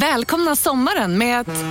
[0.00, 1.64] Välkomna sommaren med att...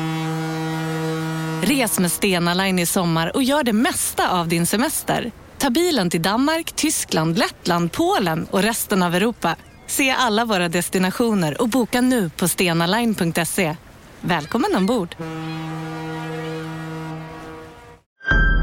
[1.70, 5.32] Res med Stena Line i sommar och gör det mesta av din semester.
[5.58, 9.56] Ta bilen till Danmark, Tyskland, Lettland, Polen och resten av Europa.
[9.88, 13.76] Se alla våra destinationer och boka nu på stenaline.se.
[14.22, 15.16] Välkommen ombord!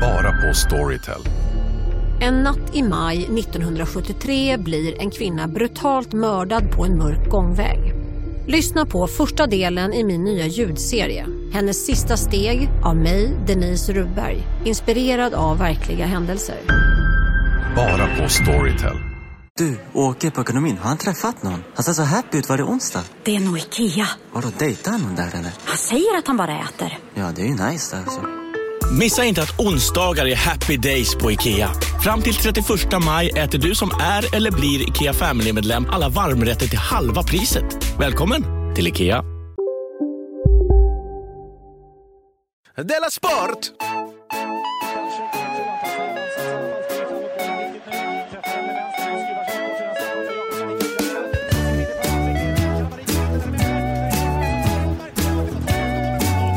[0.01, 1.23] Bara på Storytel.
[2.21, 8.02] En natt i maj 1973 blir en kvinna brutalt mördad på en mörk gångväg.
[8.47, 11.27] Lyssna på första delen i min nya ljudserie.
[11.53, 14.43] Hennes sista steg av mig, Denise Rubberg.
[14.65, 16.57] Inspirerad av verkliga händelser.
[17.77, 18.97] Bara på Storytel.
[19.59, 20.79] Du, åker på ekonomin.
[20.79, 21.65] Har han träffat någon?
[21.75, 22.49] Han ser så happy ut.
[22.49, 23.03] Var det onsdag?
[23.25, 24.09] Det är nog Ikea.
[24.33, 25.53] Har du dejtat någon där eller?
[25.65, 26.99] Han säger att han bara äter.
[27.15, 28.42] Ja, det är ju nice där alltså.
[28.99, 31.71] Missa inte att onsdagar är happy days på IKEA.
[32.03, 32.67] Fram till 31
[33.05, 37.65] maj äter du som är eller blir IKEA Family-medlem alla varmrätter till halva priset.
[37.99, 39.25] Välkommen till IKEA.
[42.77, 43.71] Della Sport!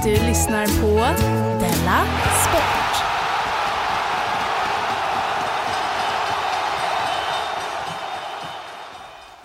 [0.04, 2.04] Du lyssnar på Della
[2.42, 3.06] Sport.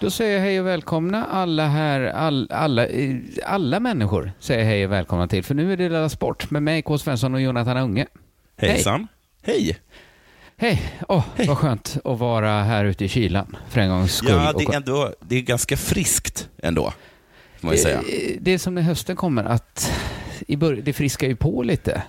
[0.01, 2.87] Då säger jag hej och välkomna alla här, all, alla,
[3.45, 6.83] alla människor säger hej och välkomna till, för nu är det Della Sport med mig,
[6.83, 6.99] K.
[6.99, 8.07] Svensson och Jonathan Unge.
[8.57, 9.09] Hejsan.
[9.43, 9.79] Hej.
[10.57, 10.83] Hej!
[11.09, 14.31] Åh, vad skönt att vara här ute i kylan för en gångs skull.
[14.31, 16.93] Ja, det Och- är, ändå, det är ganska friskt ändå,
[17.61, 17.97] man ju säga.
[17.99, 19.93] Eh, Det är som när hösten kommer, att
[20.49, 22.03] i bör- det friskar ju på lite.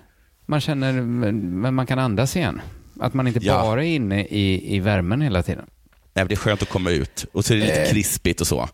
[0.51, 2.61] Man känner, men man kan andas igen.
[2.99, 3.61] Att man inte Ja.
[3.61, 5.65] bara är inne i, i värmen hela tiden.
[6.13, 8.69] Nej, det är skönt att komma ut och så är det lite krispigt och så.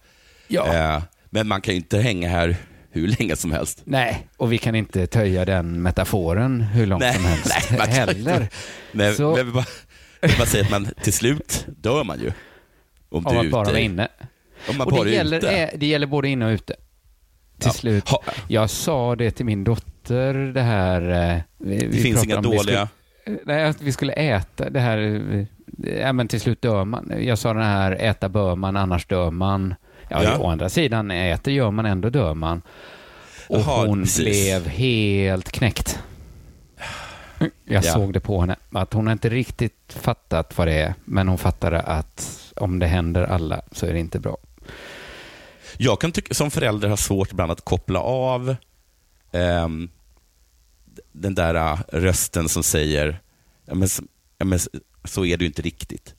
[0.47, 0.73] Ja.
[0.95, 2.55] Eh, men man kan ju inte hänga här
[2.91, 3.81] hur länge som helst.
[3.83, 7.87] Nej, och vi kan inte töja den metaforen hur långt Nej, som helst nej, man
[7.87, 8.13] kan heller.
[8.41, 8.49] inte.
[8.91, 9.65] Men, Så- men vi bara,
[10.21, 12.31] vill bara säga att man till slut dör man ju.
[13.09, 14.07] Om Av du att bara vara inne.
[14.69, 15.47] Om man Och bara det är gäller, ute.
[15.49, 16.73] är, det gäller både inne och ute.
[17.59, 17.71] Till Ja.
[17.73, 18.09] slut.
[18.47, 19.87] Jag sa det till min dotter,
[20.53, 21.01] det här...
[21.35, 22.87] eh, Vi, Det finns inga dåliga...
[23.21, 24.97] Skulle, nej, att vi skulle äta det här...
[24.97, 25.45] eh,
[26.01, 27.13] Ja, men till slut dör man.
[27.19, 29.75] Jag sa den här, äta bör man, annars dör man.
[30.09, 30.37] Ja, Ja.
[30.37, 32.61] å andra sidan, äter gör man, ändå dör man.
[33.47, 34.23] Och Jaha, hon precis.
[34.23, 35.99] blev helt knäckt.
[37.39, 37.49] Jag
[37.85, 37.93] Ja.
[37.93, 41.37] såg det på henne, att hon har inte riktigt fattat vad det är, men hon
[41.37, 44.37] fattade att om det händer alla så är det inte bra.
[45.77, 48.55] Jag kan tycka, som förälder ha svårt ibland att koppla av
[49.31, 49.89] ehm,
[51.11, 53.21] den där äh, rösten som säger,
[53.65, 53.87] ja, men,
[54.37, 54.59] ja, men,
[55.03, 56.15] så är det ju inte riktigt.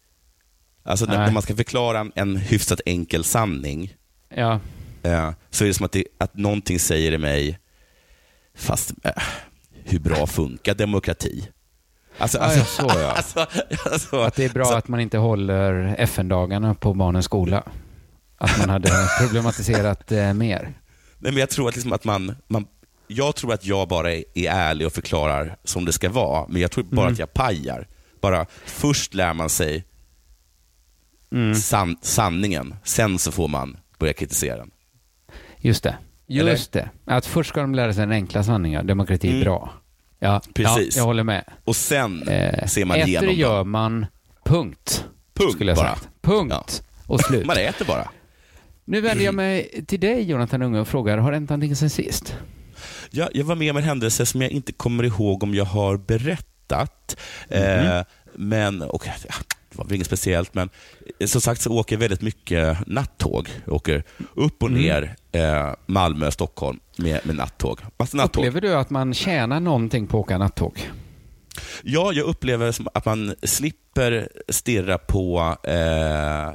[0.82, 3.94] Alltså när, när man ska förklara en, en hyfsat enkel sanning,
[4.34, 4.60] Ja,
[5.02, 7.58] eh, så är det som att, det, att någonting säger i mig,
[8.54, 9.22] fast eh,
[9.84, 11.48] hur bra funkar demokrati?
[12.18, 13.12] Alltså, alltså, ja, så, ja.
[13.12, 13.46] alltså,
[13.90, 17.62] alltså, att det är bra att man inte håller FN-dagarna på barnens skola.
[18.38, 18.90] Att man hade
[19.20, 20.62] problematiserat eh, mer.
[21.18, 22.66] Nej, men jag tror att, liksom att man, man...
[23.08, 26.62] Jag tror att jag bara är, är ärlig och förklarar som det ska vara, men
[26.62, 27.12] jag tror bara Mm.
[27.12, 27.88] att jag pajar.
[28.20, 29.84] Bara först lär man sig
[31.32, 31.54] Mm.
[31.54, 34.70] san, sanningen, sen så får man börja kritisera den.
[35.58, 35.96] Just det.
[36.26, 36.90] Just det.
[37.04, 38.86] Att först ska de lära sig den enkla sanningen.
[38.86, 39.44] Demokrati är Mm.
[39.44, 39.72] bra.
[40.18, 40.96] Ja, Precis.
[40.96, 41.44] Ja, jag håller med.
[41.64, 43.70] Och sen Eh, ser man igenom gör dem.
[43.70, 44.06] man,
[44.44, 45.04] punkt.
[45.34, 45.88] Punkt skulle jag bara.
[45.94, 46.08] sagt.
[46.22, 46.82] Punkt.
[47.06, 47.46] Och slut.
[47.46, 48.08] Man äter bara.
[48.84, 51.90] Nu vänder jag mig till dig, Jonathan Unge, och frågar, har det hänt någonting sen
[51.90, 52.36] sist?
[53.10, 55.96] Jag, jag var med om en händelse som jag inte kommer ihåg om jag har
[55.96, 57.16] berättat.
[57.50, 57.58] Mhm.
[57.62, 58.02] Eh,
[58.34, 59.12] men, och, ja,
[59.70, 60.70] det var väl inget speciellt, men
[61.20, 63.48] eh, som sagt så åker jag väldigt mycket nattåg.
[63.64, 64.02] Jag åker
[64.34, 64.82] upp och Mm.
[64.82, 67.80] ner eh, Malmö, Stockholm med, med nattåg.
[67.98, 68.40] Massa nattåg.
[68.46, 70.90] Upplever du att man tjänar någonting på att åka nattåg?
[71.82, 76.52] Ja, jag upplever att man slipper stirra på, eh,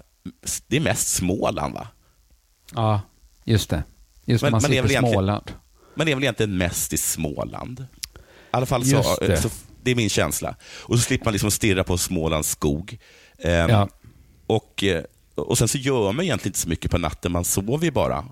[0.68, 1.88] det är mest Småland va?
[2.76, 3.02] Ja,
[3.44, 3.84] just det.
[4.26, 5.42] Just Men- man slipper väl
[5.94, 5.98] Småland.
[5.98, 7.80] Man är väl egentligen mest i Småland.
[7.80, 7.86] I
[8.52, 9.38] alla fall så, det.
[9.38, 9.50] så,
[9.84, 10.56] det är min känsla.
[10.82, 12.98] Och så slipper man liksom stirra på Smålands skog.
[13.40, 13.90] Ehm, Ja.
[14.48, 15.04] och, eh,
[15.36, 18.26] och sen så gör man egentligen inte så mycket på natten, man sover ju bara.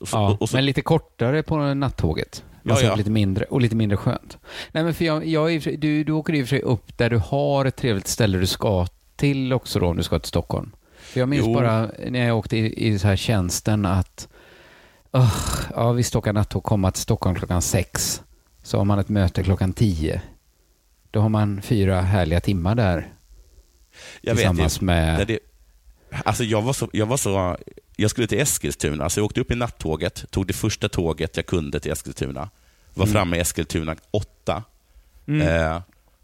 [0.00, 2.44] Och så, Ja, och så, men lite kortare på nattåget.
[2.62, 2.94] Ja, Alltså ja.
[2.94, 4.38] lite mindre och lite mindre skönt.
[4.72, 7.16] Nej, men för jag, jag du, du åker i och för sig upp där du
[7.16, 10.70] har ett trevligt ställe du ska till också då, om du ska till Stockholm.
[11.00, 11.54] För jag minns Jo.
[11.54, 14.28] bara när jag åkte i, i så här tjänsten att
[15.16, 15.34] uh,
[15.74, 18.22] ja, visst åka nattåg, komma till Stockholm klockan sex.
[18.62, 20.22] Så har man ett möte klockan tio.
[21.10, 23.12] Då har man fyra härliga timmar där
[24.20, 25.26] jag vet tillsammans ju, med...
[25.26, 25.38] det,
[26.24, 27.56] Alltså jag var så, jag var så,
[27.96, 31.46] jag skulle till Eskilstuna, så jag åkte upp i nattåget, tog det första tåget jag
[31.46, 32.50] kunde till Eskilstuna.
[32.94, 33.12] Var Mm.
[33.12, 34.62] framme i Eskilstuna åtta.
[35.26, 35.80] Eh,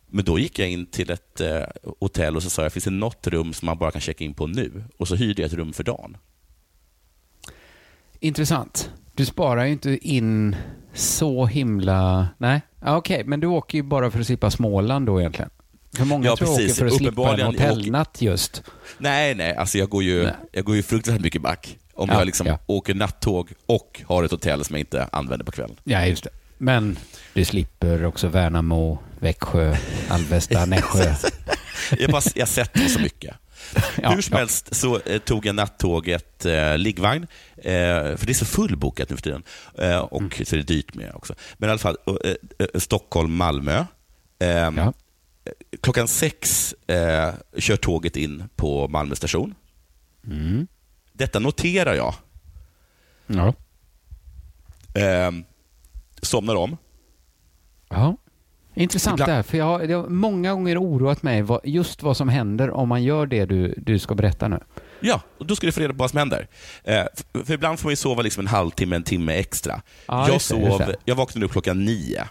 [0.07, 1.63] men då gick jag in till ett eh,
[2.01, 4.35] hotell och så sa jag, finns det något rum som man bara kan checka in
[4.35, 4.85] på nu?
[4.97, 6.17] Och så hyrde jag ett rum för dagen.
[8.25, 8.91] Intressant.
[9.15, 10.57] Du sparar ju inte in
[10.95, 12.29] så himla...
[12.39, 15.51] Nej, okej, men du åker ju bara för att slippa Småland då egentligen.
[15.97, 16.79] För många Ja, tror jag åker precis.
[16.79, 18.63] för att slippa en hotellnatt just.
[18.99, 20.33] Nej, nej, alltså jag går ju, Nej.
[20.53, 21.79] jag går ju fruktansvärt mycket back.
[21.95, 22.59] Om Ja, jag liksom ja.
[22.67, 25.77] åker nattåg och har ett hotell som jag inte använder på kvällen.
[25.85, 26.31] Ja, just det.
[26.59, 26.99] Men
[27.33, 29.77] du slipper också Värnamo, Växjö,
[30.09, 31.15] Alvesta, Nässjö.
[31.99, 33.35] Jag, bara, jag har sett så mycket.
[34.03, 34.39] Ja, Hur som ja.
[34.39, 37.23] helst så eh, tog jag nattåget eh, liggvagn,
[37.57, 37.63] eh,
[38.17, 39.43] för det är så fullbokat nu för tiden.
[39.79, 40.31] Eh, och Mm.
[40.45, 41.35] så är det dyrt med också.
[41.57, 43.85] Men i alla fall, eh, eh, Stockholm, Malmö.
[44.39, 44.93] Eh, Ja.
[45.83, 49.55] Klockan sex eh, kör tåget in på Malmö station.
[50.27, 50.67] Mm.
[51.13, 52.15] Detta noterar jag.
[53.27, 53.55] Ja.
[55.01, 55.31] Eh,
[56.23, 56.77] somnar om.
[57.89, 58.17] ja.
[58.75, 62.03] Intressant Ibland- det här, för jag har, det har många gånger oroat mig vad, just
[62.03, 64.59] vad som händer om man gör det du, du ska berätta nu.
[65.01, 66.49] Ja, och då ska du få reda på vad som händer.
[66.85, 67.03] Eh,
[67.35, 69.83] för, för ibland får man sova liksom en halvtimme, en timme extra.
[70.07, 70.97] Ja, jag, sov, det.
[71.05, 72.25] jag vaknade upp klockan nio.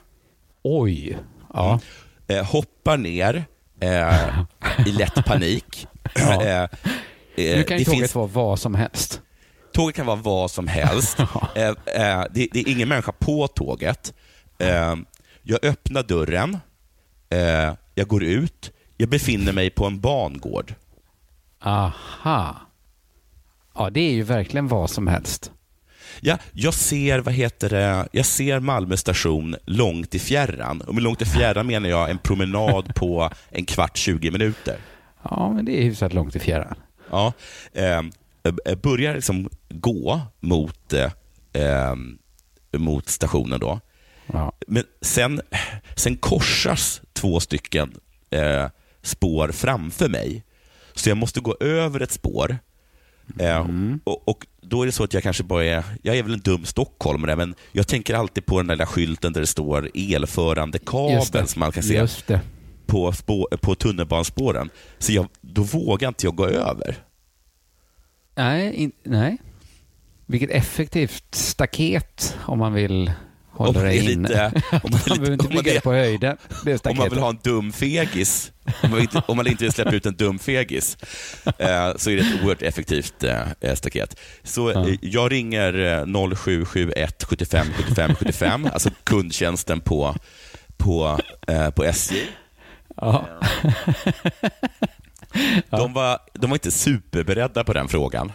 [0.63, 1.18] Oj.
[1.54, 1.80] Ja.
[2.28, 3.45] Eh, hoppar ner
[3.80, 4.40] eh,
[4.88, 5.88] i lätt panik.
[6.16, 6.44] Ja.
[6.44, 6.68] Eh, eh,
[7.36, 9.22] Nu kan ju tåget finns, vara vad som helst.
[9.74, 11.19] tåget kan vara vad som helst.
[11.56, 11.74] eh,
[12.31, 14.13] det, det är ingen människa på tåget.
[15.44, 16.57] Jag öppnar dörren.
[17.30, 18.72] Eh, jag går ut.
[18.98, 20.74] Jag befinner mig på en bangård.
[21.62, 22.56] Aha.
[23.75, 25.51] Ja, det är ju verkligen vad som helst.
[26.22, 30.81] Ja, jag ser, vad heter det, jag ser Malmö station långt i fjärran.
[30.81, 34.78] Och med långt i fjärran menar jag en promenad på en kvart, 20 minuter.
[35.24, 36.75] Ja, men det är hyfsat långt i fjärran.
[37.10, 37.34] Ja,
[37.74, 38.01] eh,
[38.66, 41.12] eh, börjar liksom gå mot, eh,
[41.63, 41.95] eh,
[42.78, 43.80] mot stationen då.
[44.28, 44.52] Ja.
[44.68, 45.42] Men sen,
[45.96, 47.94] sen korsas två stycken
[48.30, 48.68] eh,
[49.02, 50.44] spår framför mig.
[50.94, 52.58] Så jag måste gå över ett spår.
[53.40, 53.68] Eh,
[54.04, 56.40] och, och Då är det så att jag kanske bara är, jag är väl en
[56.40, 61.48] dum stockholmare, men jag tänker alltid på den där skylten där det står elförande kabel
[61.48, 62.42] som man kan se Just det.
[62.86, 64.69] på, spår, på tunnelbanespåren.
[65.00, 66.96] Så jag, då vågar inte jag gå över.
[68.36, 69.38] Nej, in, nej.
[70.26, 73.12] Vilket effektivt staket om man vill
[73.54, 74.52] hålla Om är inne.
[74.72, 76.38] om man man behöver inte bygga på höjden.
[76.84, 78.52] Om man vill ha en dum fegis,
[78.84, 80.98] om man inte, om man inte vill släppa ut en dum fegis,
[81.46, 84.20] eh, så är det ett oerhört effektivt eh, staket.
[84.44, 84.88] Så Ja.
[84.90, 90.16] eh, jag ringer eh, 0771 75 75 75, alltså kundtjänsten på,
[90.78, 92.16] på, eh, på SJ.
[92.98, 93.26] Ja.
[95.70, 98.32] De, var, de var inte superberedda på den frågan.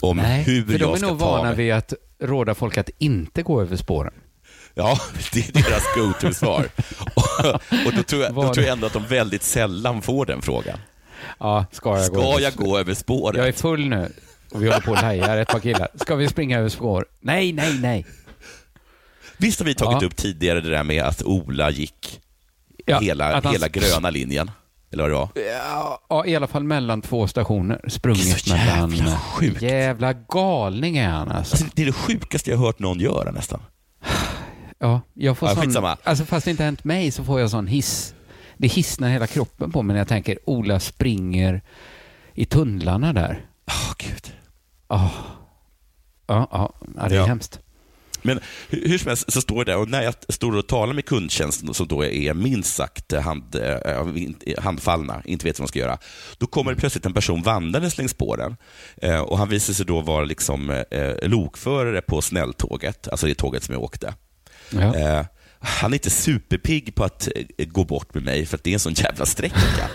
[0.00, 1.54] Om Nej, hur för de jag är ska nog ta vana mig.
[1.56, 4.12] vid att råda folk att inte gå över spåren.
[4.74, 4.98] Ja,
[5.32, 6.66] det är deras go-to-svar.
[7.14, 7.46] och,
[7.86, 10.78] och då, tror jag, då tror jag ändå att de väldigt sällan får den frågan.
[11.40, 13.38] Ja, ska jag gå Ska över jag gå över spåret?
[13.38, 14.12] Jag är full nu
[14.50, 15.88] och vi håller på och lajar ett par killar.
[15.94, 17.06] Ska vi springa över spår?
[17.20, 18.06] Nej, nej, nej.
[19.36, 20.06] Visst har vi tagit Ja.
[20.06, 22.20] upp tidigare det där med att Ola gick
[22.86, 24.50] Ja, hela, hela gröna linjen?
[24.92, 25.28] Eller vad det var?
[25.52, 27.80] Ja, ja, i alla fall mellan två stationer.
[27.88, 29.16] Sprungit Det är så jävla mellan...
[29.18, 29.62] sjukt.
[29.62, 31.54] Jävla galning är han alltså.
[31.56, 33.60] Alltså, det är det sjukaste jag hört någon göra nästan.
[34.78, 35.64] Ja, jag får Ja, sån...
[35.64, 35.96] skitsamma.
[36.04, 38.14] Alltså fast det inte hänt mig så får jag sån hiss.
[38.56, 41.62] Det hissnar hela kroppen på mig när jag tänker Ola springer
[42.34, 43.44] i tunnlarna där.
[43.66, 44.32] Åh, Gud.
[44.88, 45.10] Ja,
[46.26, 47.24] ja, ja, ja det är Ja.
[47.26, 47.60] hemskt.
[48.22, 51.04] Men hur, som helst så står det där, och när jag står och talar med
[51.04, 55.98] kundtjänsten som då är minst sagt hand, eh, handfallna, inte vet vad de ska göra,
[56.38, 58.56] då kommer det plötsligt en person vandrandes längs spåren.
[58.96, 63.62] Eh, och han visar sig då vara liksom, eh, lokförare på snälltåget, alltså det tåget
[63.62, 64.14] som jag åkte.
[64.70, 64.96] Ja.
[64.96, 65.26] Eh,
[65.58, 68.80] han är inte superpigg på att gå bort med mig för att det är en
[68.80, 69.90] sån jävla sträcka.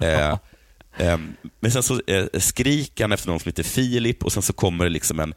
[0.00, 1.18] eh,
[1.60, 2.00] men sen så
[2.38, 5.34] skriker han efter någon som heter Filip och sen så kommer det liksom en,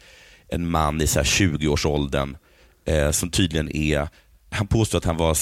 [0.49, 2.37] en man i så här 20-årsåldern
[2.85, 4.09] eh, som tydligen är,
[4.49, 5.37] han påstår att han var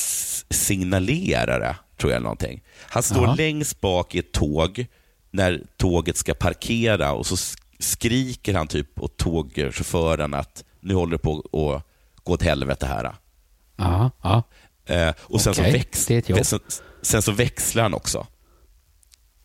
[0.54, 2.64] signalerare, tror jag eller någonting.
[2.88, 3.36] Han står Ja.
[3.36, 4.86] längst bak i ett tåg
[5.32, 11.12] när tåget ska parkera och så sk- skriker han typ åt tågchauffören att nu håller
[11.12, 11.52] det på att
[12.24, 13.16] gå åt helvete här.
[13.78, 14.44] Ja, ja.
[14.86, 16.60] Eh, och sen, Okej, så väx- sen,
[17.02, 18.28] sen så växlar han också.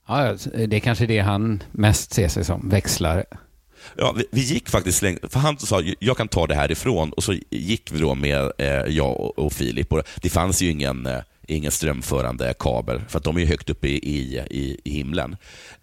[0.09, 3.25] ja, ja, det är kanske det han mest ser sig som, växlare.
[3.97, 7.25] Ja, vi, vi gick faktiskt länge, för han sa jag kan ta det härifrån och
[7.25, 9.93] så gick vi då med eh, jag och, och Filip.
[9.93, 11.19] Och det fanns ju ingen, eh,
[11.49, 14.39] ingen strömförande kabel, för att de är högt uppe i, i,
[14.85, 15.37] i, himlen.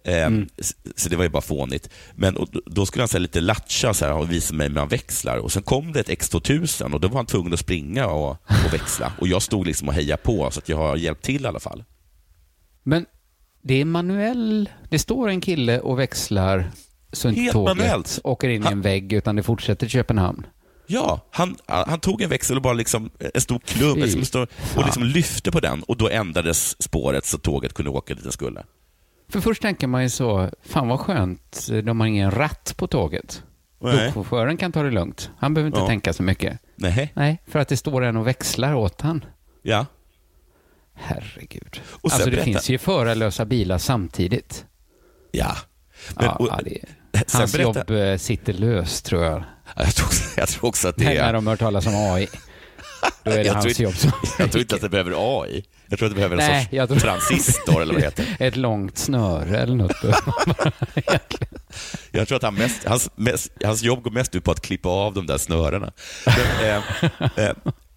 [0.04, 1.90] Eh, så, så det var ju bara fånigt.
[2.14, 5.36] Men och, då- skulle han så lite latcha så här, och visa mig mellan växlar.
[5.38, 8.30] Och Sen kom det ett X2000 och då var han tvungen att springa och,
[8.66, 9.12] och växla.
[9.20, 11.60] Och jag stod liksom och hejade på, så att jag har hjälpt till i alla
[11.60, 11.84] fall.
[12.82, 13.06] Men
[13.62, 14.70] det är manuell...
[14.90, 16.70] Det står en kille och växlar
[17.12, 18.20] så inte Helt tåget manuellt.
[18.24, 20.46] åker in i en vägg utan det fortsätter till Köpenhamn.
[20.86, 24.84] Ja, han, han tog en växel och bara liksom en stor Fy liksom, stor, och
[24.84, 28.64] liksom lyfte på den och då ändrades spåret så tåget kunde åka dit det skulle.
[29.28, 33.42] För först tänker man ju så, fan vad skönt, de har ingen ratt på tåget.
[33.80, 35.30] Lokchauffören kan ta det lugnt.
[35.38, 35.86] Han behöver inte Ja.
[35.86, 36.58] tänka så mycket.
[36.76, 37.12] Nej.
[37.16, 39.24] Nej, för att det står en och växlar åt han.
[39.62, 39.86] Ja.
[40.94, 41.80] Herregud.
[41.90, 44.66] Och alltså det berätta- finns ju förarlösa bilar samtidigt.
[45.32, 45.56] Ja.
[46.16, 46.78] Men, ja, och, ja, det,
[47.12, 49.44] sen hans berätta- jobb eh, sitter löst tror jag.
[49.76, 51.32] jag, tror, också- jag tror också att det När är...
[51.32, 52.28] de hör talas om AI.
[53.24, 55.64] Då är det jag hans tror, jobb som jag tror inte att det behöver AI.
[55.88, 58.36] Jag tror att det behöver en Nej, sorts jag tror- transistor eller vad det heter.
[58.46, 59.96] Ett långt snöre eller något.
[62.10, 64.88] Jag tror att han mest, hans, mest, hans jobb går mest ut på att klippa
[64.88, 65.92] av de där snörena.
[66.26, 66.82] Men, eh,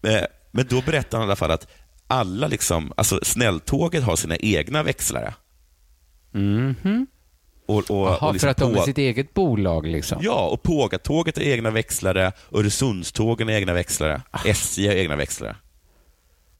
[0.04, 1.68] eh, eh, men då berättar han i alla fall att
[2.08, 5.34] alla liksom, alltså snälltåget har sina egna växlare.
[6.34, 7.08] Mhm.
[7.72, 10.20] Och, och, Jaha, och liksom för att de är sitt eget bolag liksom?
[10.22, 15.56] Ja, och Pågatåget har egna växlare, Öresundstågen har egna växlare, SJ har egna växlare.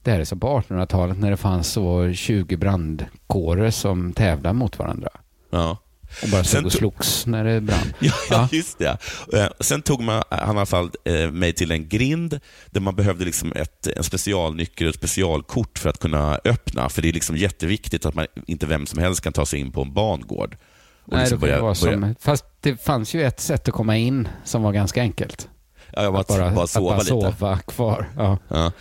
[0.04, 4.80] Det här är så på 1800-talet när det fanns så 20 brandkårer som tävlade mot
[4.80, 5.10] varandra.
[5.50, 5.78] Ja.
[6.24, 7.94] Och bara stod och slogs när det brann.
[8.00, 8.98] Ja, ja, just det.
[9.34, 12.40] Eh, Sen tog man, han i alla fall eh, mig till en grind
[12.72, 16.90] där man behövde liksom ett, en specialnyckel och ett specialkort för att kunna öppna.
[16.90, 19.72] För det är liksom jätteviktigt att man inte vem som helst kan ta sig in
[19.72, 20.58] på en bangård.
[21.06, 23.74] Och Nej, liksom det börja- vara börja- som, fast det fanns ju ett sätt att
[23.74, 25.50] komma in som var ganska enkelt.
[25.94, 27.38] Ja, var att bara, bara sova att bara lite.
[27.38, 28.10] sova kvar.
[28.18, 28.38] Ja.
[28.48, 28.72] Ja.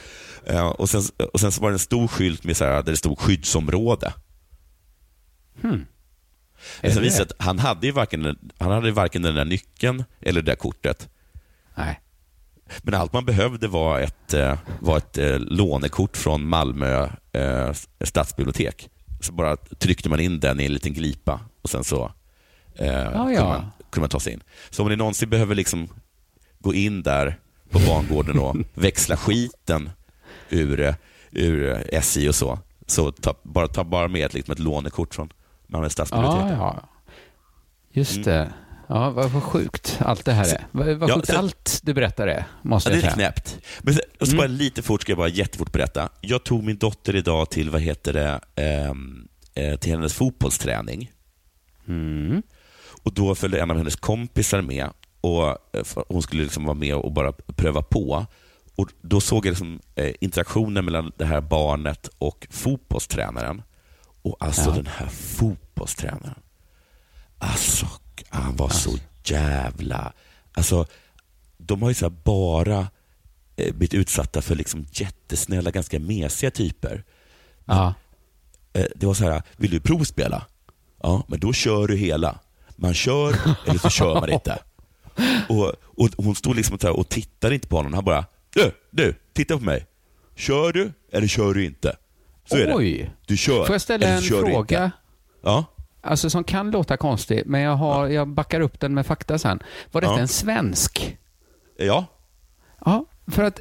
[0.46, 2.82] Ja, och, sen, och sen så var det en stor skylt med så här, där
[2.82, 4.12] det stod skyddsområde.
[5.62, 5.86] Hmm.
[6.80, 9.44] Men sen det visade det att han hade ju varken, han hade varken den där
[9.44, 11.08] nyckeln eller det där kortet.
[11.74, 12.00] Nej.
[12.82, 17.72] Men allt man behövde var ett, eh, var ett eh, lånekort från Malmö eh,
[18.04, 18.90] stadsbibliotek.
[19.20, 22.12] Så bara tryckte man in den i en liten glipa och sen så
[22.74, 23.12] eh, ja.
[23.12, 24.42] kunde, man, kunde man ta sig in.
[24.70, 25.88] Så om ni någonsin behöver liksom
[26.58, 27.38] gå in där
[27.70, 29.90] på bangården och växla skiten
[30.50, 30.94] ur,
[31.30, 35.32] ur SJ och så, så ta, bara, ta bara med ett, liksom ett lånekort från
[35.66, 36.42] Malmö stadsbibliotek.
[36.42, 36.88] Ja, ja.
[37.92, 38.22] Just Mm.
[38.24, 38.52] det.
[38.92, 40.66] Ja, vad, vad sjukt allt det här är.
[40.72, 43.12] Vad, vad Ja, sjukt sen- allt du berättar är, måste Ja, det är säga.
[43.12, 43.58] knäppt.
[43.80, 44.36] Men sen, och så Mm.
[44.38, 46.08] bara lite fort ska jag bara jättefort berätta.
[46.20, 51.10] Jag tog min dotter idag till, vad heter det, ehm, eh, till hennes fotbollsträning.
[51.88, 52.42] Mm.
[53.02, 54.88] Och då följde en av hennes kompisar med
[55.20, 58.26] och eh, hon skulle liksom vara med och bara pröva på.
[58.76, 63.62] Och Då såg jag liksom, eh, interaktionen mellan det här barnet och fotbollstränaren.
[64.22, 64.76] Och alltså Ja.
[64.76, 66.34] den här fotbollstränaren.
[67.38, 67.86] Alltså,
[68.28, 70.12] han var så jävla...
[70.52, 70.86] Alltså,
[71.58, 72.78] de har ju så bara
[73.56, 77.04] eh, blivit utsatta för liksom jättesnälla, ganska mesiga typer.
[77.64, 77.94] Ja.
[78.72, 80.46] Eh, Det var så här, vill du provspela?
[81.02, 82.38] Ja, men då kör du hela.
[82.76, 83.36] Man kör
[83.66, 84.58] eller så kör man inte.
[85.48, 87.92] Och, och Hon stod liksom och, och tittade inte på honom.
[87.92, 88.24] Han bara,
[88.54, 89.86] du, du, titta på mig.
[90.36, 91.96] Kör du eller kör du inte?
[92.44, 92.74] Så är det.
[92.74, 93.10] Oj.
[93.26, 94.90] Du kör Får jag ställa en fråga?
[95.42, 95.64] Ja.
[96.02, 99.60] Alltså som kan låta konstig, men jag, har, jag backar upp den med fakta sen.
[99.92, 100.20] Var detta Ja.
[100.20, 101.18] en svensk?
[101.78, 102.06] Ja.
[102.84, 103.60] Ja, för att,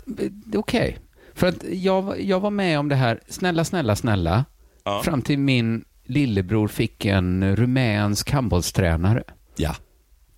[0.56, 0.98] okej.
[1.34, 4.46] För att jag, jag var med om det här, snälla, snälla, snälla,
[4.84, 5.02] Ja.
[5.04, 9.24] fram till min lillebror fick en rumänsk handbollstränare.
[9.56, 9.76] Ja.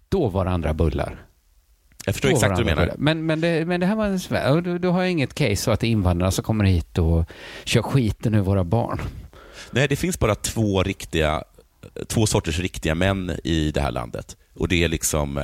[0.10, 1.26] Då var det andra bullar.
[2.06, 2.94] Jag förstår exakt vad du menar.
[2.98, 5.72] Men, men, det, men det här var en då, då har jag inget case så
[5.72, 7.26] att det är invandrarna som kommer hit och
[7.64, 9.00] kör skiten ur våra barn.
[9.72, 11.44] Nej, det finns bara två riktiga,
[12.08, 14.38] två sorters riktiga män i det här landet.
[14.56, 15.38] Och det är liksom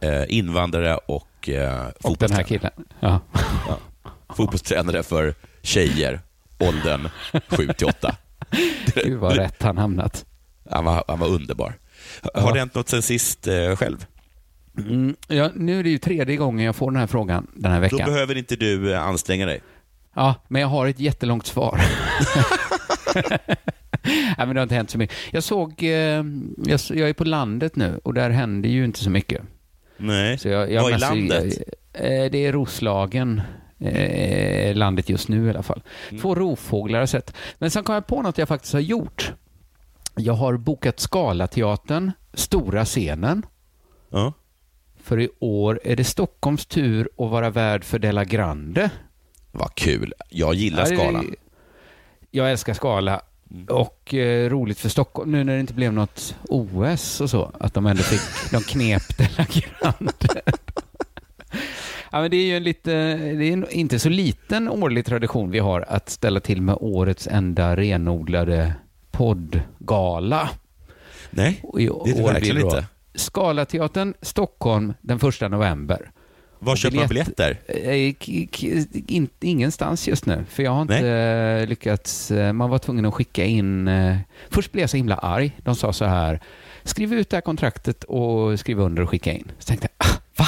[0.00, 2.70] eh, invandrare och eh, Och den här killen.
[3.00, 3.20] Ja.
[3.68, 3.78] Ja.
[4.36, 6.20] Fotbollstränare för tjejer,
[6.58, 7.08] åldern
[7.48, 8.16] 7 till 8.
[8.94, 10.24] Gud vad rätt han hamnat.
[10.70, 11.74] Han var, han var underbar.
[12.22, 12.52] Har Ja.
[12.52, 14.06] det hänt något sen sist eh, själv?
[14.78, 17.78] Mm, ja, nu är det ju tredje gången jag får den här frågan den här
[17.78, 18.10] Då veckan.
[18.12, 19.60] behöver inte du eh, anstränga dig.
[20.14, 21.80] Ja, men jag har ett jättelångt svar.
[24.04, 25.16] Nej, men det har inte hänt så mycket.
[25.30, 26.24] Jag såg, eh,
[26.64, 29.42] jag, jag är på landet nu och där händer ju inte så mycket.
[29.96, 30.38] Nej.
[30.38, 31.58] Så jag, jag Vad är landet?
[31.92, 33.40] Eh, det är Roslagen,
[33.78, 35.82] eh, landet just nu i alla fall.
[36.08, 36.20] Mm.
[36.22, 37.34] Två rovfåglar har jag sett.
[37.58, 39.32] Men sen kom jag på något jag faktiskt har gjort.
[40.16, 43.46] Jag har bokat Scalateatern, stora scenen.
[44.10, 44.32] Ja.
[45.02, 48.90] För i år är det Stockholms tur att vara värd för Della Grande.
[49.52, 50.12] Vad kul.
[50.28, 51.34] Jag gillar Ja, skalan.
[52.30, 53.20] Jag älskar Skala.
[53.68, 57.74] Och eh, roligt för Stockholm, nu när det inte blev något OS och så, att
[57.74, 58.20] de ändå fick,
[58.52, 60.42] de knep Della Grande.
[62.10, 65.50] ja, men det är ju en lite, det är en inte så liten årlig tradition
[65.50, 68.72] vi har att ställa till med årets enda renodlade
[69.10, 70.50] poddgala.
[71.30, 72.86] Nej, det är det verkligen inte.
[73.14, 76.10] Skalateatern, Stockholm, den första november.
[76.58, 77.60] Var köper man biljett- biljetter?
[77.66, 82.30] Eh, in, ingenstans just nu, för jag har inte eh, lyckats.
[82.30, 83.88] eh, Man var tvungen att skicka in...
[83.88, 84.16] eh,
[84.50, 85.52] Först blev jag så himla arg.
[85.62, 86.40] De sa så här,
[86.84, 89.50] skriv ut det här kontraktet och skriv under och skicka in.
[89.58, 90.46] Så tänkte jag, ah, va?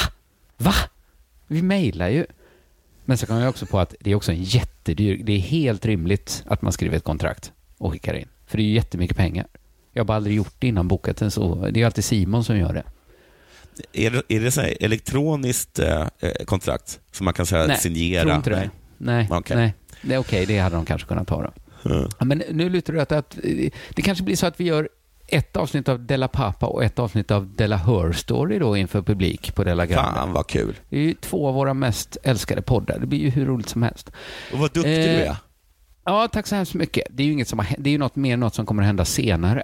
[0.57, 0.75] Va?
[1.47, 2.27] Vi mejlar ju.
[3.05, 5.21] Men så kom jag också på att det är också en jättedyr...
[5.25, 8.29] Det är helt rimligt att man skriver ett kontrakt och skickar in.
[8.47, 9.47] För det är ju jättemycket pengar.
[9.93, 11.69] Jag har bara aldrig gjort det innan bokat en så.
[11.71, 12.83] Det är alltid Simon som gör det.
[13.93, 17.77] Är det, är det så här elektroniskt eh, eh, kontrakt som man kan säga Nej,
[17.79, 18.23] signera?
[18.23, 18.71] tror inte det.
[18.99, 19.57] Nej, Okej.
[19.57, 19.75] nej.
[20.03, 21.53] Det är okej, det hade de kanske kunnat ta då.
[22.19, 24.89] Ja, Men nu lutar det åt att eh, det kanske blir så att vi gör
[25.27, 29.55] ett avsnitt av Della Papa och ett avsnitt av Della Her Story då inför publik
[29.55, 30.19] på Della Grande.
[30.21, 30.75] Fan vad kul.
[30.89, 32.99] Det är ju två av våra mest älskade poddar.
[32.99, 34.11] Det blir ju hur roligt som helst.
[34.53, 35.37] Och vad duktig Eh, du är.
[36.05, 37.07] Ja, tack så hemskt mycket.
[37.11, 38.87] Det är ju inget som har, det är ju något mer något som kommer att
[38.87, 39.63] hända senare.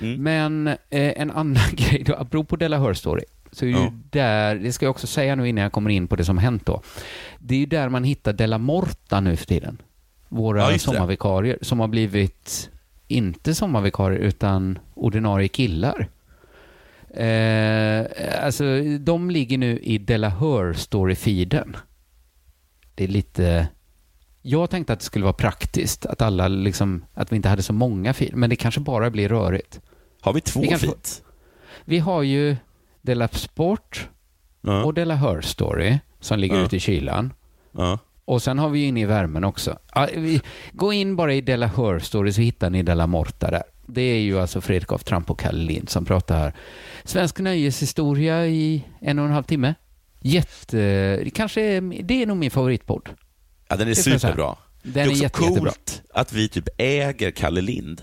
[0.00, 0.22] Mm.
[0.22, 3.92] Men eh, en annan grej då, apropå Della Her Story, så är ju Ja.
[4.10, 6.66] där, det ska jag också säga nu innan jag kommer in på det som hänt
[6.66, 6.82] då.
[7.38, 9.82] Det är ju där man hittar Della Morta nu för tiden.
[10.28, 12.70] Våra Ja, sommarvikarier som har blivit,
[13.08, 16.08] inte sommarvikarier, utan ordinarie killar.
[17.14, 18.06] Eh,
[18.44, 18.64] alltså,
[19.00, 21.76] de ligger nu i Della Her Story-feeden.
[22.94, 23.68] Det är lite...
[24.42, 27.72] Jag tänkte att det skulle vara praktiskt, att alla liksom, att vi inte hade så
[27.72, 29.80] många feed, men det kanske bara blir rörigt.
[30.20, 31.22] Har vi två vi feet?
[31.84, 32.56] Vi har ju
[33.04, 34.08] Della Sport
[34.60, 34.84] Ja.
[34.84, 36.62] och Della Her Story som ligger Ja.
[36.64, 37.32] ute i kylan.
[37.72, 37.98] ja.
[38.26, 39.78] Och sen har vi ju inne i värmen också.
[40.72, 43.62] Gå in bara i Della Her Story så hittar ni Della Morta där.
[43.86, 46.52] Det är ju alltså Fredrik af Tramp och Kalle Lind som pratar
[47.04, 49.74] svensk nöjeshistoria i en och en halv timme.
[50.20, 51.30] Jätte...
[51.34, 53.08] Kanske det är nog min favoritpodd.
[53.68, 54.56] ja, den är superbra.
[54.82, 55.70] Den det är är också jätte, jättebra.
[55.70, 58.02] coolt att vi typ äger Kalle Lind.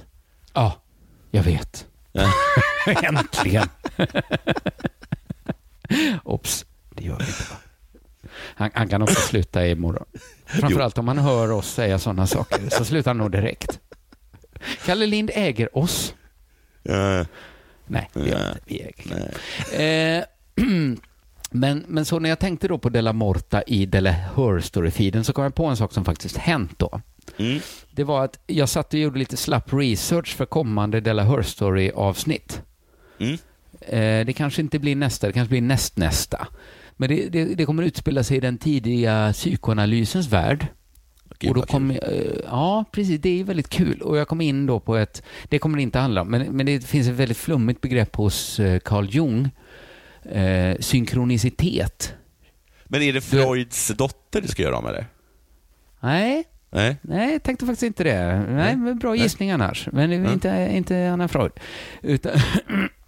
[0.54, 0.74] Ja,
[1.32, 1.88] jag vet.
[3.04, 3.68] Äntligen.
[6.24, 7.44] Ops, det gör vi inte.
[7.50, 7.56] va?
[8.56, 10.06] Han, han kan också sluta imorgon.
[10.46, 13.80] Framförallt om man hör oss säga sådana saker, så slutar han nog direkt.
[14.86, 16.16] Kalle Lind äger oss.
[16.84, 17.26] Ja.
[17.88, 18.48] Nej, det gör Nej.
[18.48, 18.62] inte.
[18.66, 20.20] Vi äger.
[20.20, 20.24] Eh,
[21.52, 25.34] men, men så när jag tänkte då på Della Morta i Della Her Story-feeden så
[25.34, 27.02] kom jag på en sak som faktiskt hänt då.
[27.38, 27.60] Mm.
[27.92, 32.62] Det var att jag satt och gjorde lite slapp research för kommande Della Her Story-avsnitt.
[33.20, 33.38] Mm.
[33.82, 36.48] Eh, det kanske inte blir nästa, det kanske blir nästnästa.
[36.92, 40.68] Men det, det, det kommer utspela sig i den tidiga psykoanalysens värld.
[41.40, 41.74] Gud, och då vad kul.
[41.74, 42.00] kom, eh,
[42.46, 43.22] ja, precis.
[43.22, 44.02] Det är väldigt kul.
[44.02, 46.66] Och jag kom in då på ett, det kommer det inte handla om, men, men
[46.66, 49.50] det finns ett väldigt flummigt begrepp hos eh, Carl Jung.
[50.24, 52.14] Eh, synkronicitet.
[52.86, 55.06] Men är det Freuds dotter du ska göra om eller?
[56.00, 56.98] Nej, Nej?
[57.02, 58.46] nej, jag tänkte faktiskt inte det.
[58.50, 59.20] Nej, men bra Nej.
[59.22, 59.88] gissning annars.
[59.92, 60.32] Men det är Ja.
[60.34, 61.52] inte, inte Anna Freud.
[62.02, 62.32] Utan,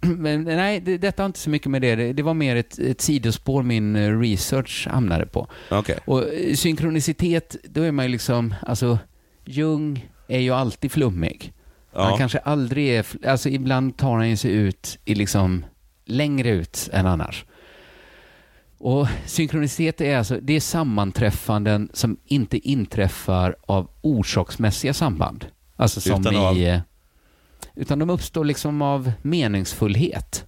[0.00, 1.94] men nej, det, detta har inte så mycket med det.
[1.96, 5.48] Det, det var mer ett, ett sidospår min eh, research hamnade på.
[5.70, 5.98] Okej.
[6.04, 8.98] Och eh, synkronicitet, då är man ju liksom, alltså
[9.44, 11.52] Jung är ju alltid flummig.
[11.92, 12.16] Han Ja.
[12.16, 15.64] kanske aldrig är, alltså ibland tar han sig ut i liksom
[16.04, 17.44] längre ut än annars.
[18.84, 25.46] Och synkronicitet är alltså, det är sammanträffanden som inte inträffar av orsaksmässiga samband.
[25.76, 26.68] Alltså som Utan i...
[26.68, 26.80] av-
[27.74, 30.46] Utan de uppstår liksom av meningsfullhet.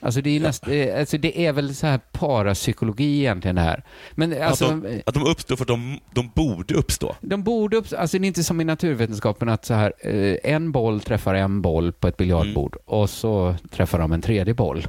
[0.00, 3.84] Alltså det är, näst, eh, alltså det är väl så här parapsykologi egentligen det här.
[4.12, 7.16] Men alltså, att, de, att de uppstår för att de, de borde uppstå.
[7.20, 10.72] de borde upp, alltså det är inte som i naturvetenskapen att så här, eh, en
[10.72, 14.86] boll träffar en boll på ett biljardbord och så träffar de en tredje boll.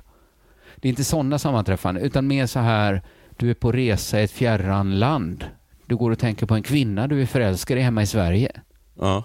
[0.81, 3.01] Det är inte sådana sammanträffanden, utan mer så här,
[3.37, 5.45] du är på resa i ett fjärran land.
[5.85, 8.61] Du går och tänker på en kvinna du är förälskad i hemma i Sverige.
[8.99, 9.23] Ja.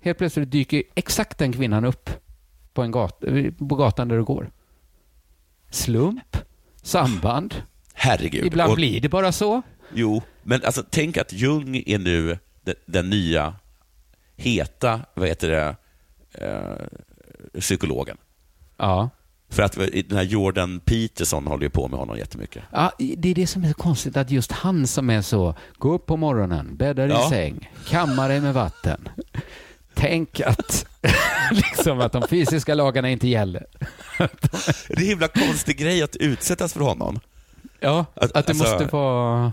[0.00, 2.10] Helt plötsligt dyker exakt den kvinnan upp
[2.74, 3.24] på, en gat,
[3.68, 4.50] på gatan där du går.
[5.70, 6.36] Slump,
[6.82, 7.54] samband.
[7.94, 8.44] Herregud.
[8.46, 9.62] Ibland Och- blir det bara så.
[9.94, 13.54] Jo, men alltså tänk att Jung är nu den, den nya
[14.36, 15.76] heta, vad heter det,
[16.46, 18.16] eh, psykologen.
[18.76, 19.10] Ja.
[19.52, 19.72] För att
[20.08, 22.62] den här Jordan Peterson håller ju på med honom jättemycket.
[22.72, 25.94] Ja, det är det som är så konstigt, att just han som är så, gå
[25.94, 27.26] upp på morgonen, bäddar i Ja.
[27.30, 29.08] säng, kammar dig med vatten.
[29.94, 30.86] Tänk att,
[31.52, 33.66] liksom att de fysiska lagarna inte gäller.
[34.18, 34.24] Det
[34.88, 37.20] är en himla konstig grej att utsättas för honom.
[37.80, 39.52] Ja, Att- att, det alltså, måste vara...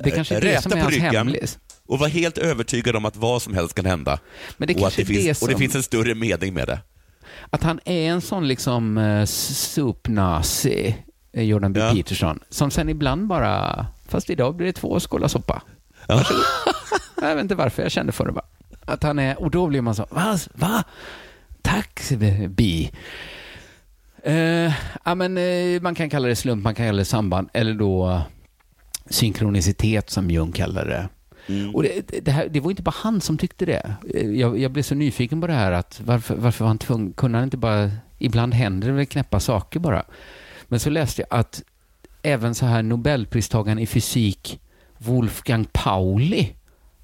[0.00, 1.58] Det kanske är det som är hans hemlis.
[1.86, 4.18] och vara helt övertygad om att vad som helst kan hända.
[4.56, 6.66] Men det och, att det finns, det och det som- finns en större mening med
[6.68, 6.80] det.
[7.50, 10.96] Att han är en sån liksom uh, supnazi,
[11.32, 11.80] eh, Jordan B.
[11.80, 11.92] Ja.
[11.92, 15.62] Peterson, som sen ibland bara, fast idag blir det två skålar soppa.
[16.08, 16.42] Varsågod.
[17.22, 18.44] jag vet inte varför, jag kände för det bara.
[18.84, 20.38] Att han är, och då blir man så, va?
[20.54, 20.84] va?
[21.62, 22.00] Tack
[22.48, 22.90] B.
[24.26, 24.72] Uh,
[25.04, 28.10] ja, men, eh, man kan kalla det slump, man kan kalla det samband, eller då
[28.10, 28.22] eh,
[29.10, 31.08] synkronicitet som Jung kallar det.
[31.48, 31.74] Mm.
[31.74, 33.96] Och det, det, här, det var inte bara han som tyckte det.
[34.34, 37.38] Jag, jag blev så nyfiken på det här att varför, varför var han tvungen, kunde
[37.38, 40.04] han inte bara, ibland händer det väl knäppa saker bara.
[40.68, 41.62] Men så läste jag att
[42.22, 44.60] även så här Nobelpristagaren i fysik
[44.98, 46.52] Wolfgang Pauli,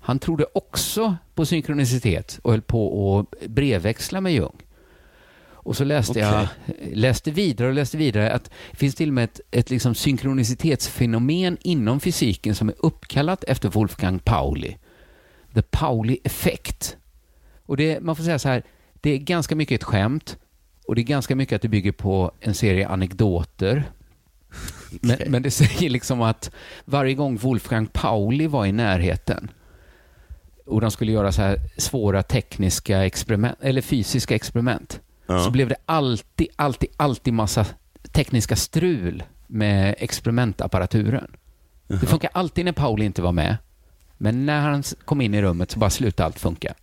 [0.00, 4.63] han trodde också på synkronicitet och höll på att brevväxla med Jung.
[5.64, 6.46] Och så läste jag,
[6.92, 11.58] läste vidare och läste vidare att det finns till och med ett, ett liksom synkronicitetsfenomen
[11.60, 14.76] inom fysiken som är uppkallat efter Wolfgang Pauli.
[15.54, 16.96] The Pauli effect.
[17.66, 18.62] Och det, man får säga så här,
[19.00, 20.38] det är ganska mycket ett skämt
[20.86, 23.84] och det är ganska mycket att det bygger på en serie anekdoter.
[25.00, 26.50] Men, men det säger liksom att
[26.84, 29.50] varje gång Wolfgang Pauli var i närheten
[30.66, 35.44] och de skulle göra så här svåra tekniska experiment, eller fysiska experiment, Ja.
[35.44, 37.66] så blev det alltid, alltid, alltid massa
[38.12, 41.36] tekniska strul med experimentapparaturen.
[41.86, 43.56] Det funkar alltid när Pauli inte var med,
[44.18, 46.74] men när han kom in i rummet så bara slutade allt funka.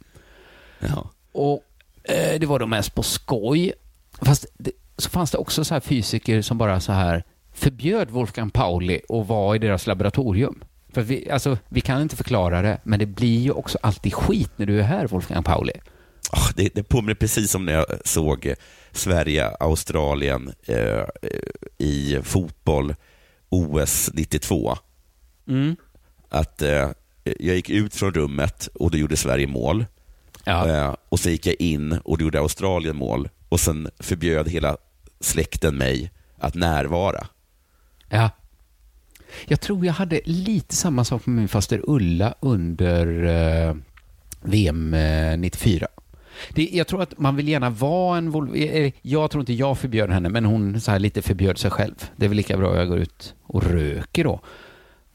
[0.80, 1.10] Ja.
[1.32, 1.64] Och
[2.04, 3.74] eh, det var då mest på skoj.
[4.22, 7.24] Fast det, så fanns det också så här fysiker som bara så här
[7.54, 10.64] förbjöd Wolfgang Pauli att vara i deras laboratorium.
[10.94, 14.52] För vi, alltså, vi kan inte förklara det, men det blir ju också alltid skit
[14.56, 15.74] när du är här, Wolfgang Pauli.
[16.30, 18.56] Ah, det, det påminner precis som när jag såg eh,
[18.92, 21.06] Sverige-Australien eh, eh,
[21.78, 22.96] i fotboll
[23.50, 24.78] OS 92.
[25.48, 25.76] Mm.
[26.30, 26.90] Att eh,
[27.24, 29.86] jag gick ut från rummet och då gjorde Sverige mål.
[30.44, 30.68] Ja.
[30.68, 33.30] Eh, och så gick jag in och då gjorde Australien mål.
[33.50, 34.78] Och sen förbjöd hela
[35.20, 37.28] släkten mig att närvara.
[38.10, 38.30] Ja.
[39.46, 43.76] Jag tror jag hade lite samma sak med min faster Ulla under eh,
[44.42, 45.88] VM eh, 94.
[46.50, 48.56] Det, jag tror att man vill gärna vara en Volvo.
[48.56, 51.96] eh, Jag tror inte jag förbjöd henne, men hon så här lite förbjöd sig själv.
[52.16, 54.42] Det är väl lika bra jag går ut och röker då.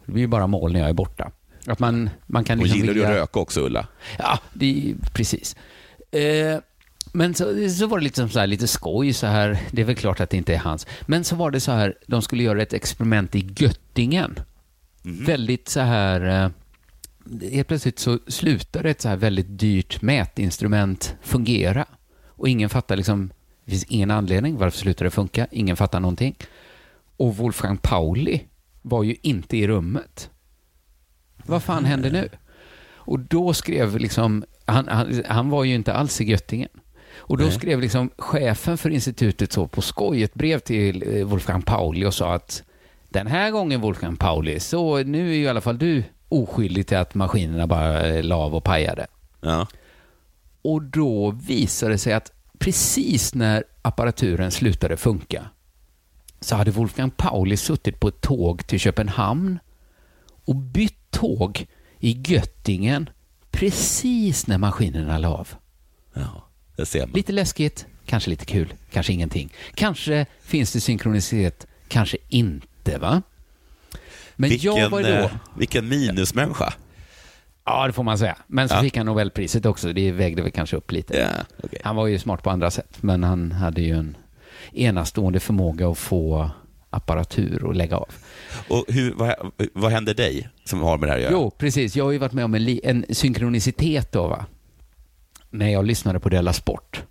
[0.06, 1.30] Det blir ju bara mål när jag är borta.
[1.66, 3.86] Att man, man kan Och liksom gillar du att vilja- röka också Ulla?
[4.18, 5.56] Ja, det är precis.
[6.10, 6.58] Eh,
[7.12, 9.58] men så, så var det liksom så här, lite skoj så här.
[9.70, 10.86] Det är väl klart att det inte är hans.
[11.06, 14.38] Men så var det så här, de skulle göra ett experiment i Göttingen.
[15.02, 16.50] Väldigt så här...
[17.52, 21.84] Helt plötsligt så slutade ett så här väldigt dyrt mätinstrument fungera.
[22.26, 23.32] Och ingen fattar liksom,
[23.64, 25.46] det finns ingen anledning varför slutar det funka.
[25.50, 26.36] Ingen fattar någonting.
[27.16, 28.42] Och Wolfgang Pauli
[28.82, 30.30] var ju inte i rummet.
[31.46, 32.28] Vad fan hände nu?
[32.94, 36.68] Och då skrev liksom, han, han, han var ju inte alls i Göttingen.
[37.18, 37.52] Och då Nej.
[37.52, 42.14] skrev liksom chefen för institutet så på skoj ett brev till eh, Wolfgang Pauli och
[42.14, 42.62] sa att
[43.08, 46.96] den här gången Wolfgang Pauli, så nu är ju i alla fall du oskyldig till
[46.96, 49.06] att maskinerna bara eh, la av och pajade.
[49.40, 49.66] Ja.
[50.62, 55.48] Och då visade det sig att precis när apparaturen slutade funka
[56.40, 59.58] så hade Wolfgang Pauli suttit på ett tåg till Köpenhamn
[60.44, 61.66] och bytt tåg
[61.98, 63.10] i Göttingen
[63.50, 65.48] precis när maskinerna la av.
[66.14, 67.10] ja, det ser man.
[67.14, 69.52] Lite läskigt, kanske lite kul, kanske ingenting.
[69.74, 73.22] Kanske finns det synkronicitet, kanske inte va?
[74.36, 75.12] Men jag Vilken, var ju då...
[75.12, 76.72] eh, vilken minusmänniska.
[77.64, 78.36] Ja, det får man säga.
[78.46, 78.80] Men så Ja.
[78.80, 79.92] fick han Nobelpriset också.
[79.92, 81.16] Det vägde väl kanske upp lite.
[81.18, 81.80] Ja, okej.
[81.84, 84.16] Han var ju smart på andra sätt, men han hade ju en
[84.72, 86.50] enastående förmåga att få
[86.90, 88.08] apparatur att lägga av.
[88.68, 89.34] Och hur, vad,
[89.72, 91.32] vad händer dig som har med det här att göra?
[91.32, 91.96] Jo, precis.
[91.96, 94.46] Jag har ju varit med om en, en synkronicitet då, va?
[95.50, 97.02] När jag lyssnade på Della Sport.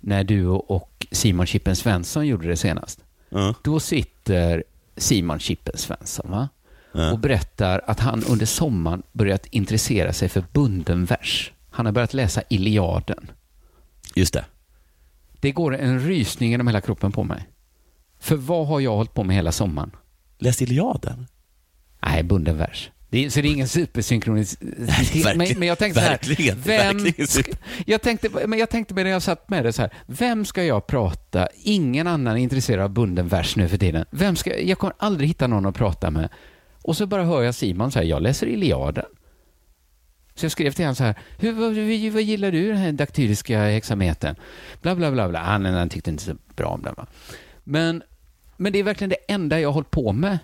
[0.00, 3.00] När du och Simon Chippen Svensson gjorde det senast.
[3.28, 3.54] Ja.
[3.64, 4.64] Då sitter
[4.96, 6.48] Simon Chippen Svensson, va?
[6.94, 7.12] Ja.
[7.12, 11.52] och berättar att han under sommaren börjat intressera sig för bunden vers.
[11.70, 13.30] Han har börjat läsa Iliaden.
[14.14, 14.44] Just det.
[15.40, 17.48] Det går en rysning genom hela kroppen på mig.
[18.18, 19.90] För vad har jag hållit på med hela sommaren?
[20.38, 21.26] Läs Iliaden.
[22.02, 22.90] Nej, bunden vers.
[23.12, 25.36] Det är, så det är ingen supersynkronicitet.
[25.36, 28.70] Men, men jag tänkte så här, verkligen- vem verkligen ska, super- jag tänkte, men jag
[28.70, 31.48] tänkte när jag satt med det så här, vem ska jag prata?
[31.62, 34.04] Ingen annan är intresserad av bunden vers nu för tiden.
[34.10, 36.28] Vem ska, jag kommer aldrig hitta någon att prata med.
[36.82, 39.06] Och så bara hör jag Simon säga, jag läser Iliaden.
[40.34, 43.58] Så jag skrev till honom så här, Hur, vad, vad, gillar du den här daktyliska
[43.64, 44.36] hexametern?
[44.82, 45.38] Bla, bla, bla, bla.
[45.38, 46.94] Han, han tyckte inte så bra om den.
[46.96, 47.06] Va?
[47.64, 48.02] Men,
[48.56, 50.38] men det är verkligen det enda jag har hållit på med.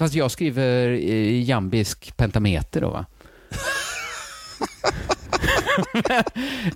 [0.00, 3.06] Fast jag skriver i jambisk pentameter då va.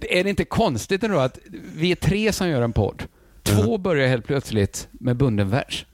[0.01, 1.39] är det inte konstigt ändå att
[1.75, 3.03] vi är tre som gör en podd?
[3.43, 5.87] Två börjar helt plötsligt med bunden vers.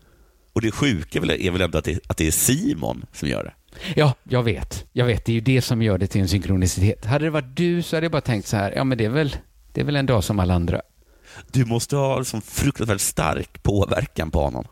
[0.52, 3.28] Och det sjuka är väl, är väl ändå att det, att det är Simon som
[3.28, 3.52] gör det.
[4.00, 4.84] Ja, jag vet.
[4.92, 7.04] Jag vet, det är ju det som gör det till en synkronicitet.
[7.04, 9.08] Hade det varit du så hade jag bara tänkt så här, ja men det är
[9.08, 9.36] väl,
[9.72, 10.82] det är väl en dag som alla andra.
[11.52, 14.64] Du måste ha sån fruktansvärt stark påverkan på honom.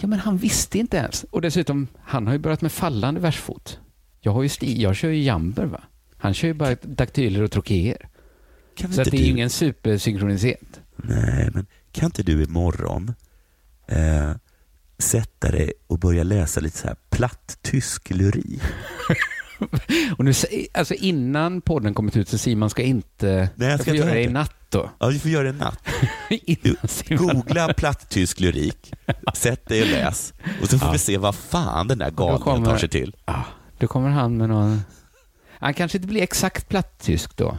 [0.00, 1.24] Ja, men han visste inte ens.
[1.30, 3.78] Och dessutom, han har ju börjat med fallande versfot.
[4.20, 5.82] Jag, har ju sti, jag kör ju jamber, va?
[6.16, 8.08] Han kör ju bara daktyler och trokéer.
[8.80, 10.80] Så det är du- ingen supersynkronitet.
[10.96, 13.14] Nej, men kan inte du imorgon
[13.86, 14.30] eh,
[14.98, 18.60] sätta dig och börja läsa lite så här platt tysk lyrik?
[20.18, 20.32] Och nu,
[20.74, 23.48] alltså innan podden kommit ut så Simon ska inte...
[23.54, 24.90] Nej, jag ska får inte göra det i natt då.
[24.98, 25.88] Ja, vi får göra det en natt.
[27.08, 28.92] Googla platt tysk lyrik,
[29.34, 30.92] sätt dig och läs och så får Ja.
[30.92, 33.16] vi se vad fan den där galningen tar sig till.
[33.26, 33.44] Ja,
[33.78, 34.80] då kommer han med någon...
[35.58, 37.44] Han kanske inte blir exakt plattysk då.
[37.44, 37.58] Ja,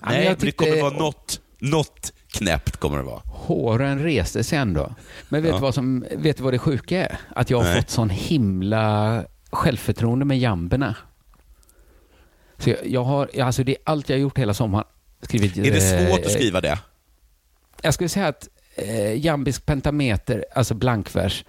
[0.00, 3.22] men Nej, jag men det tyckte kommer vara något, något knäppt kommer det vara.
[3.24, 4.94] Håren reste sig ändå.
[5.28, 5.56] Men vet, Ja.
[5.56, 7.18] du vad som, vet du vad det sjuka är?
[7.36, 7.76] Att jag har Nej.
[7.76, 10.96] fått sån himla självförtroende med jamberna.
[12.58, 14.84] Så jag, jag har, alltså det är allt jag har gjort hela sommaren.
[15.22, 16.78] Skrivit, Är det svårt eh, att skriva det?
[17.82, 21.44] Jag skulle säga att eh, jambisk pentameter, alltså blankvers,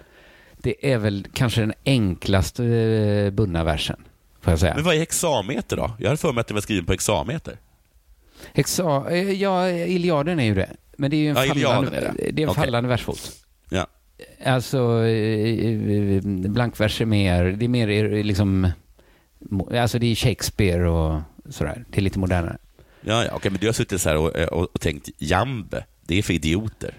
[0.58, 4.04] det är väl kanske den enklaste eh, bundna versen.
[4.40, 4.74] Får jag säga.
[4.74, 5.90] Men vad är hexameter då?
[5.98, 7.58] Jag hade för mig att det var skriven på hexameter.
[8.52, 10.70] Hexa, eh, ja, Iliaden är ju det.
[10.96, 12.30] Men det är ju en Ja, fallande, det.
[12.32, 13.32] det är en fallande versfot.
[13.68, 13.86] Ja.
[14.44, 18.70] Alltså, eh, eh, blankvers är mer, det är mer eh, liksom,
[19.74, 21.84] alltså det är Shakespeare och sådär.
[21.90, 22.58] Det är lite modernare.
[23.00, 26.18] Ja, ja, okej, men du har suttit så här och, och, och tänkt jambe, det
[26.18, 26.94] är för idioter.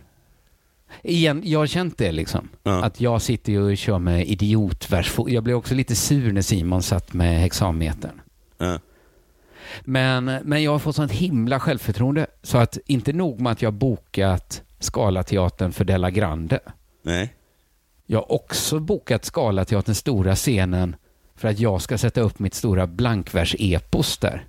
[1.04, 2.50] Igen, jag har känt det liksom.
[2.64, 2.84] Ja.
[2.84, 5.32] Att jag sitter och kör med idiotversfot.
[5.32, 8.22] Jag blev också lite sur när Simon satt med hexametern.
[8.58, 8.80] Ja.
[9.82, 12.28] Men, men jag har fått sånt himla självförtroende.
[12.44, 16.60] Så att inte nog med att jag bokat Scalateatern för Della Grande.
[17.02, 17.34] Nej.
[18.06, 20.96] Jag har också bokat Scalateaterns stora scenen
[21.36, 24.46] för att jag ska sätta upp mitt stora blankvers-epos där.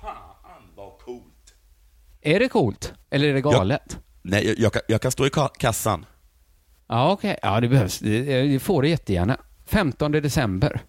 [0.00, 1.54] Fan vad coolt.
[2.20, 2.92] Är det coolt?
[3.10, 3.98] Eller är det galet?
[4.22, 6.06] Nej, jag, jag, kan, jag kan stå i ka- kassan.
[6.88, 7.38] Ja, okej.
[7.42, 7.98] Ja, det behövs.
[7.98, 9.36] Det, det får det jättegärna.
[9.66, 10.80] 15 december.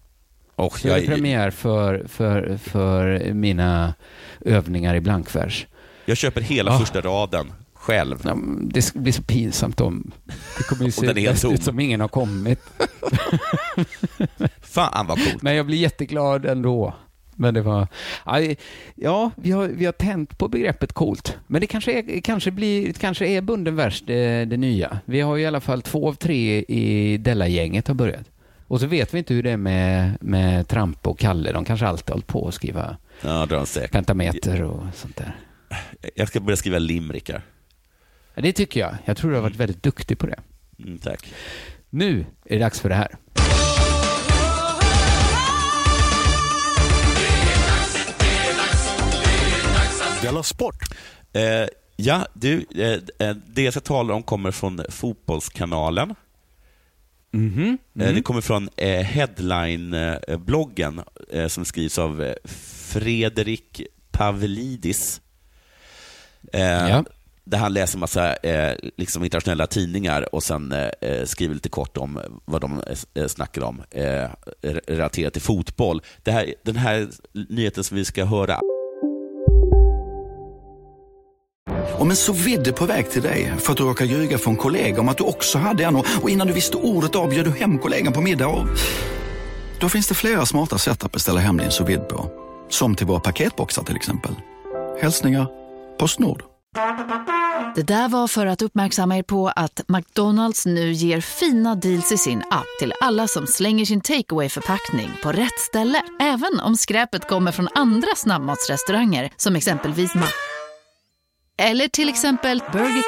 [0.54, 3.94] Och Så är det jag, premiär för, för, för mina
[4.40, 5.66] övningar i blankvers.
[6.04, 6.78] jag köper hela Ah.
[6.78, 8.20] första raden själv.
[8.24, 10.12] Ja, Det ska bli så pinsamt om
[10.58, 12.60] det kommer ju se bäst ut som ingen har kommit.
[14.60, 15.42] Fan vad coolt.
[15.42, 16.94] Men jag blir jätteglad ändå.
[17.34, 17.88] Men det var...
[18.94, 21.36] Ja, vi har, vi har tänt på begreppet coolt.
[21.46, 24.98] Men det kanske är, kanske blir, kanske är bunden vers det, det nya.
[25.04, 28.30] Vi har ju i alla fall två av tre i Della-gänget har börjat.
[28.66, 31.52] Och så vet vi inte hur det är med, med Trampe och Kalle.
[31.52, 35.36] De kanske alltid har hållit på att skriva Ja, pentameter och sånt där.
[36.14, 37.42] Jag ska börja skriva limrikar.
[38.34, 38.96] Ja, det tycker jag.
[39.04, 40.38] Jag tror du har varit väldigt duktig på det.
[40.78, 41.32] Mm, tack.
[41.90, 43.16] Nu är det dags för det här.
[50.22, 50.76] Della Sport!
[51.32, 51.66] Eh,
[51.96, 56.14] ja, du, eh, eh, det jag ska tala om kommer från Fotbollskanalen.
[57.30, 57.78] Mhm.
[58.00, 65.20] Eh, Det kommer från eh, Headline-bloggen eh, som skrivs av eh, Fredrik Pavlidis.
[66.52, 67.04] Eh, Ja.
[67.44, 71.96] Där han läser massa eh, liksom internationella tidningar och sen eh, eh skriver lite kort
[71.96, 74.28] om vad de eh, eh snackar om eh,
[74.86, 76.02] relaterat till fotboll.
[76.22, 77.08] Det här, den här
[77.48, 78.60] nyheten som vi ska höra
[81.98, 85.00] Om en så vidde på väg till dig för att du råkar ljuga från kollega
[85.00, 87.50] om att du också hade en och och innan du visste ordet av bjöd du
[87.50, 88.66] hem kollegan på middag och...
[89.80, 92.30] Då finns det flera smarta sätt att beställa hem din sous vide på.
[92.68, 94.32] Som till våra paketboxar till exempel.
[95.00, 95.46] Hälsningar
[95.98, 96.51] Postnord.
[97.74, 102.18] Det där var för att uppmärksamma er på att McDonalds nu ger fina deals i
[102.18, 106.02] sin app till alla som slänger sin takeaway förpackning på rätt ställe.
[106.20, 110.26] Även om skräpet kommer från andra snabbmatsrestauranger som exempelvis Ma...
[111.58, 113.02] Eller till exempel Burger...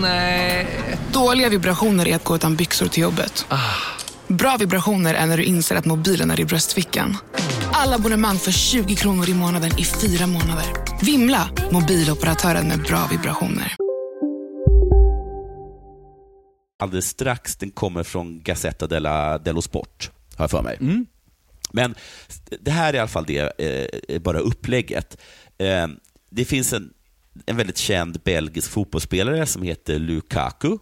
[0.00, 0.66] Nej.
[1.12, 3.46] Dåliga vibrationer är att gå utan byxor till jobbet.
[4.26, 7.16] Bra vibrationer är när du inser att mobilen är i bröstfickan.
[7.78, 10.66] Alla abonnemang för 20 kronor i månaden i fyra månader.
[11.02, 11.50] Vimla!
[11.72, 13.76] Mobiloperatören med bra vibrationer.
[16.78, 17.56] alldeles strax.
[17.56, 20.76] Den kommer från Gazzetta della, dello Sport, har jag för mig.
[20.80, 21.06] Mm.
[21.72, 21.94] Men
[22.60, 23.60] det här är i alla fall det,
[24.08, 25.16] eh, bara upplägget.
[25.58, 25.86] Eh,
[26.30, 26.92] det finns en,
[27.46, 30.78] en väldigt känd belgisk fotbollsspelare som heter Lukaku.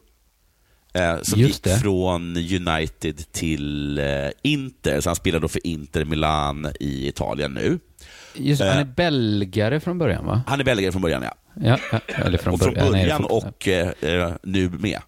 [0.96, 1.80] Eh, som Just gick det.
[1.80, 4.04] från United till eh,
[4.42, 7.78] Inter, så han spelar då för Inter Milan i Italien nu.
[8.34, 10.42] Just, han Eh, är belgare från början, va?
[10.46, 11.34] Han är belgare från början, ja.
[11.60, 12.92] Ja, ja, eller från och från början.
[12.92, 14.98] början och eh, eh, nu med.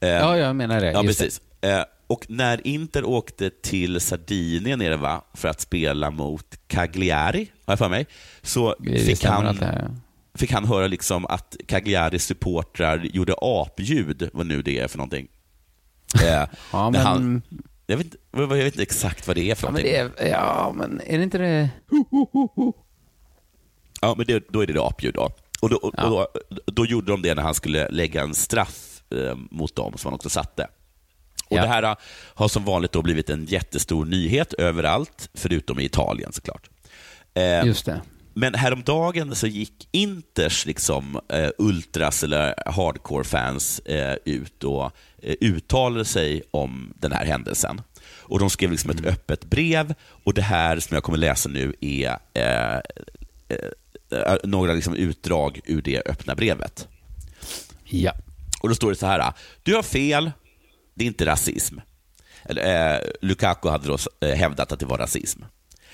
[0.00, 0.90] Eh, Ja, jag menar det.
[0.92, 1.40] Ja, precis.
[1.60, 7.72] Eh, och när Inter åkte till Sardinien nere, va, för att spela mot Cagliari, har
[7.72, 8.06] jag för mig,
[8.42, 9.90] så Det, det fick, han, det här.
[10.38, 15.28] Fick han höra liksom att Cagliaris supportrar gjorde apljud, vad nu det är för någonting.
[16.22, 17.42] Eh, Ja, men, han,
[17.86, 20.12] jag, vet, inte- jag vet inte exakt vad det är för ja, men någonting.
[20.16, 21.70] det är, ja, men är det inte det?
[24.00, 25.30] Ja, men det, då är det apljud då.
[25.60, 26.28] Och, då, och, då,
[26.66, 30.14] då gjorde de det när han skulle lägga en straff eh, mot dem, som han
[30.14, 30.62] också satte.
[31.50, 31.62] Och Ja.
[31.62, 31.96] Det här
[32.34, 36.70] har som vanligt då blivit en jättestor nyhet överallt, förutom i Italien såklart.
[37.34, 38.00] Eh, Just det.
[38.40, 46.04] Men häromdagen så gick Inters liksom, eh, ultras eller hardcore-fans eh, ut och eh, uttalade
[46.04, 47.80] sig om den här händelsen.
[48.20, 51.74] Och De skrev liksom ett öppet brev och det här som jag kommer läsa nu
[51.80, 52.76] är eh,
[54.18, 56.88] eh, några liksom utdrag ur det öppna brevet.
[57.84, 58.12] Ja.
[58.60, 59.32] Och Då står det så här.
[59.62, 60.30] Du har fel,
[60.94, 61.78] det är inte rasism.
[62.44, 65.42] Eller, eh, Lukaku hade då eh, hävdat att det var rasism.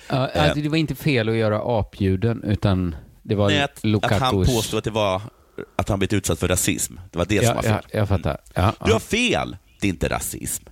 [0.09, 4.21] Ja, alltså, det var inte fel att göra apljuden, utan det var Nej, att, att
[4.21, 5.23] han påstod att det var
[5.77, 6.95] att han blivit utsatt för rasism.
[7.11, 7.91] Det var det som ja, var ja, fel.
[7.93, 8.41] jag fattar.
[8.55, 9.01] Ja, Du har ja.
[9.01, 10.65] fel, det är inte rasism.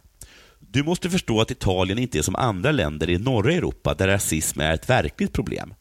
[0.61, 4.61] Du måste förstå att Italien inte är som andra länder i norra Europa där rasism
[4.61, 5.75] är ett verkligt problem.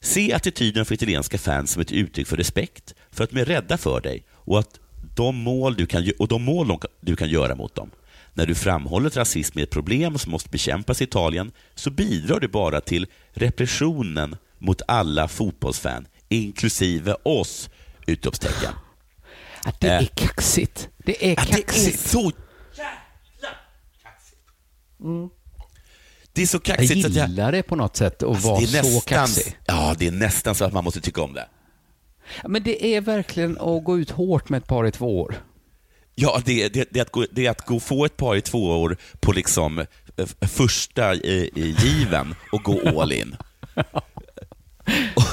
[0.00, 3.78] Se attityden för italienska fans som ett uttryck för respekt, för att de är rädda
[3.78, 4.80] för dig och, att
[5.16, 7.90] de mål du kan, och de mål du kan göra mot dem.
[8.34, 12.40] När du framhåller att rasism är ett problem som måste bekämpas i Italien så bidrar
[12.40, 17.70] du bara till repressionen mot alla fotbollsfan, inklusive oss!
[18.06, 18.72] Utropstecken.
[19.64, 20.06] Att det är Eh.
[20.14, 20.88] kaxigt.
[20.98, 21.98] Det är Att det är kaxigt.
[22.00, 22.32] så
[22.76, 23.50] jävla
[24.02, 24.40] kaxigt.
[26.32, 27.28] Det är så Jag kaxigt så att jag...
[27.28, 29.56] gillar det på något sätt att Alltså, vara är så nästan, kaxig.
[29.66, 31.46] Ja, det är nästan så att man måste tycka om det.
[32.44, 35.34] Men det är verkligen att gå ut hårt med ett par i två år.
[36.14, 38.82] Ja, det, det, det, är att gå, det att gå få ett par i två
[38.82, 43.36] år på liksom eh, första eh, given och gå all in.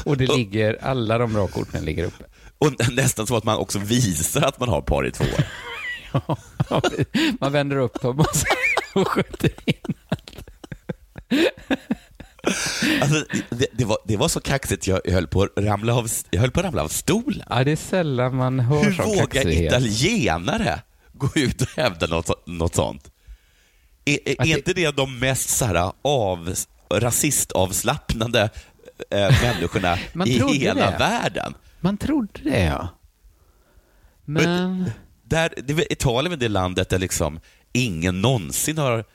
[0.05, 2.23] Och det ligger, alla de bra korten ligger uppe.
[2.57, 5.43] Och nästan så att man också visar att man har par i två år.
[7.39, 8.19] Man vänder upp dem
[8.93, 9.93] och, skjuter in.
[13.01, 16.41] Alltså, det, det, var, det var så kaxigt, jag höll på att ramla av, jag
[16.41, 17.43] höll på att ramla av stolen.
[17.49, 20.79] Ja, det är sällan man hör Hur sån vågar italienare
[21.13, 23.11] gå ut och hävda något, något sånt?
[24.05, 26.53] Är, är, Att det- är inte det de mest så här, av,
[26.93, 28.49] rasistavslappnande
[29.09, 30.97] äh, människorna Man i trodde hela det.
[30.97, 31.53] världen?
[31.79, 32.87] Man trodde det, ja.
[34.25, 34.91] Men...
[35.23, 37.39] Där, det, är- Italien är det landet där liksom
[37.73, 39.05] ingen någonsin har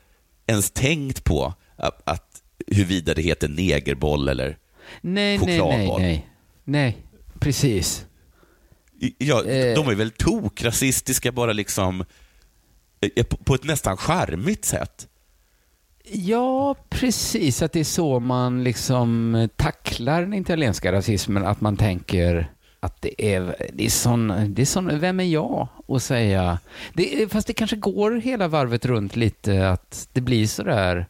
[0.47, 4.59] ens tänkt på att, att huruvida det heter negerboll eller
[5.01, 6.01] Nej, nej, nej, chokladboll.
[6.01, 6.29] nej.
[6.65, 6.97] Nej,
[7.41, 8.07] precis.
[9.19, 9.75] Ja, Eh.
[9.75, 12.05] De är väl tokrasistiska bara liksom
[13.17, 15.09] eh, på, på ett nästan charmigt sätt.
[16.13, 17.63] Ja, precis.
[17.63, 21.47] Att det är så man liksom tacklar den italienska rasismen.
[21.47, 25.69] Att man tänker att det är, det är sån, det är sån, vem är jag
[25.89, 26.59] att säga?
[26.95, 31.07] Det, fast det kanske går hela varvet runt lite att det blir sådär,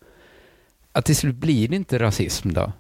[0.98, 2.72] att till slut blir det inte rasism då.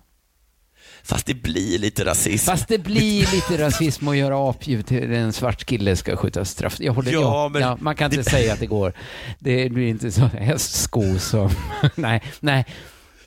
[1.02, 2.46] Fast det blir lite rasism.
[2.46, 6.80] Fast det blir lite rasism att göra apljud till en svart kille ska skjuta straff.
[6.80, 8.92] Jag håller, Ja, ja, men ja, man kan inte det- säga att det går.
[9.38, 11.50] Det blir inte så hästsko som...
[11.94, 12.64] nej, nej.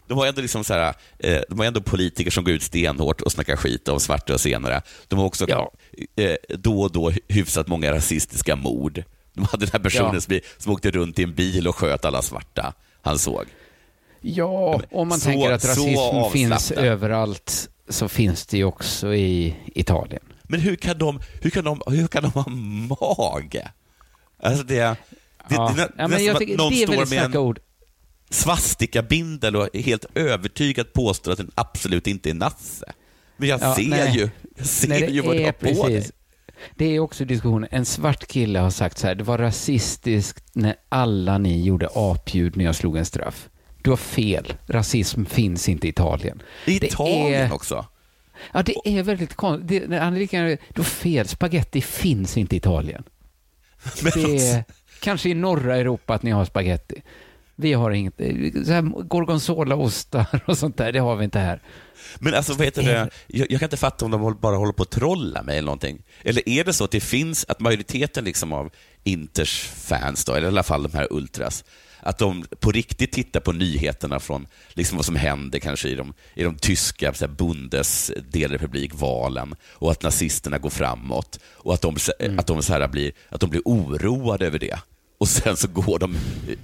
[0.08, 3.22] De har ändå liksom så här, eh, de har ändå politiker som går ut stenhårt
[3.22, 4.82] och snackar skit om svarta och senare.
[5.08, 5.72] De har också Ja.
[6.16, 9.04] eh, då och då hyfsat många rasistiska mord.
[9.34, 10.22] De hade den här personen Ja.
[10.22, 13.46] som, som åkte runt i en bil och sköt alla svarta han såg.
[14.22, 19.56] Ja, om man Så- tänker att rasism finns överallt så finns det ju också i
[19.66, 20.24] Italien.
[20.44, 23.72] Men hur kan de, hur kan de, hur kan de ha mage?
[24.44, 24.96] Alltså det, det,
[25.50, 25.74] Ja.
[25.76, 27.60] det, det, Ja, men jag tycker någon det är står med en ord.
[28.30, 32.86] svastikabindel och är helt övertygad påstår att den absolut inte är nasse.
[33.38, 34.12] Men jag Ja, ser nej.
[34.18, 36.10] ju, jag ser Nej, ju vad du har på dig.
[36.76, 37.66] Det är också diskussion.
[37.72, 42.58] En svart kille har sagt så här, det var rasistiskt när alla ni gjorde apljud
[42.58, 43.50] när jag slog en straff.
[43.82, 44.54] Du har fel.
[44.68, 46.42] Rasism finns inte i Italien.
[46.66, 47.86] I Italien är- också.
[48.54, 49.68] Ja, det är väldigt konstigt.
[49.90, 51.28] Det- du har fel.
[51.28, 53.04] Spaghetti finns inte i Italien.
[54.04, 54.64] Men Det är
[55.02, 57.02] kanske i norra Europa att ni har spaghetti.
[57.56, 58.14] Vi har inget,
[58.66, 61.62] så här gorgonzolaostar och sånt där, det har vi inte här.
[62.20, 63.10] Men alltså, vad heter det?
[63.28, 66.02] Jag, jag kan inte fatta om de bara håller på att trolla mig eller någonting.
[66.24, 68.70] Eller är det så att det finns, att majoriteten liksom av
[69.04, 71.64] Inters fans, då, eller i alla fall de här ultras,
[72.02, 76.14] att de på riktigt tittar på nyheterna från liksom vad som händer kanske i de,
[76.34, 81.98] i de tyska så här, Bundes delrepublikvalen och att nazisterna går framåt och att de,
[82.20, 82.40] Mm.
[82.40, 84.80] att de, så här blir, att de blir oroade över det.
[85.18, 86.16] Och sen så går de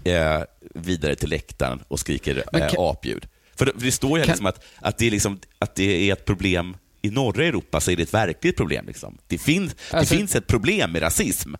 [0.03, 0.41] eh,
[0.75, 3.27] vidare till läktaren och skriker eh, apljud.
[3.55, 6.09] För det, för det står ju Kan- liksom att, att, det är liksom, att det
[6.09, 8.85] är ett problem i norra Europa, så är det ett verkligt problem.
[8.87, 9.17] Liksom.
[9.27, 11.53] Det, finns, Alltså- det finns ett problem med rasism,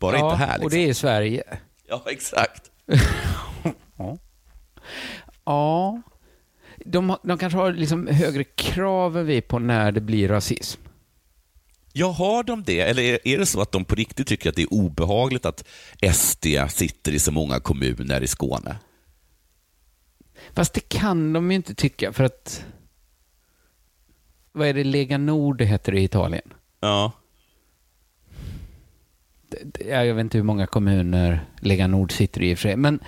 [0.00, 0.46] bara ja, inte här.
[0.46, 0.64] Liksom.
[0.64, 1.42] och det är i Sverige.
[1.88, 2.62] Ja, exakt.
[5.44, 6.02] Ja,
[6.84, 10.80] de, har- de kanske har liksom högre krav än vi på när det blir rasism.
[11.92, 12.80] Ja, har de det?
[12.80, 15.64] Eller är, är det så att de på riktigt tycker att det är obehagligt att
[16.14, 18.76] SD sitter i så många kommuner i Skåne?
[20.52, 22.64] Fast det kan de ju inte tycka för att...
[24.52, 24.84] Vad är det?
[24.84, 26.52] Lega Nord heter det i Italien.
[26.80, 27.12] Ja.
[29.88, 33.00] Jag vet inte hur många kommuner Lega Nord sitter i i och för sig, men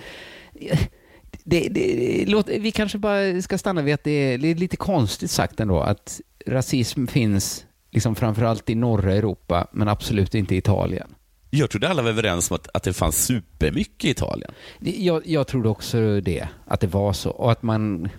[1.43, 4.77] det, det, låt, vi kanske bara ska stanna vid att det är, det är lite
[4.77, 10.57] konstigt sagt ändå att rasism finns liksom framförallt i norra Europa, men absolut inte i
[10.57, 11.15] Italien.
[11.49, 14.51] Jag trodde alla var överens om att, att det fanns supermycket i Italien.
[14.79, 17.29] Jag, jag trodde också det, att det var så.
[17.29, 18.09] Och att man,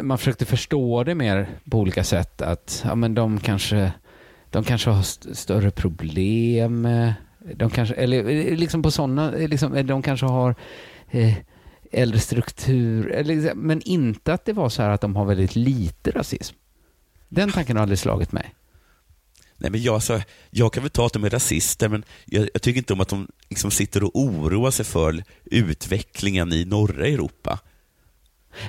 [0.00, 2.42] man försökte förstå det mer på olika sätt.
[2.42, 3.92] Att ja, men de, kanske,
[4.50, 6.86] de kanske har st- större problem.
[6.86, 7.12] eh,
[7.54, 10.54] De kanske, eller eh, liksom på sådana, liksom, eh, de kanske har
[11.10, 11.34] eh,
[11.92, 13.10] äldre struktur.
[13.12, 16.56] Eller, liksom- men inte att det var så här att de har väldigt lite rasism.
[17.28, 18.54] Den tanken har aldrig slagit mig.
[19.58, 20.20] Nej, men jag, så,
[20.50, 23.08] jag kan väl ta att de är rasister, men jag, jag tycker inte om att
[23.08, 27.58] de liksom sitter och oroar sig för utvecklingen i norra Europa.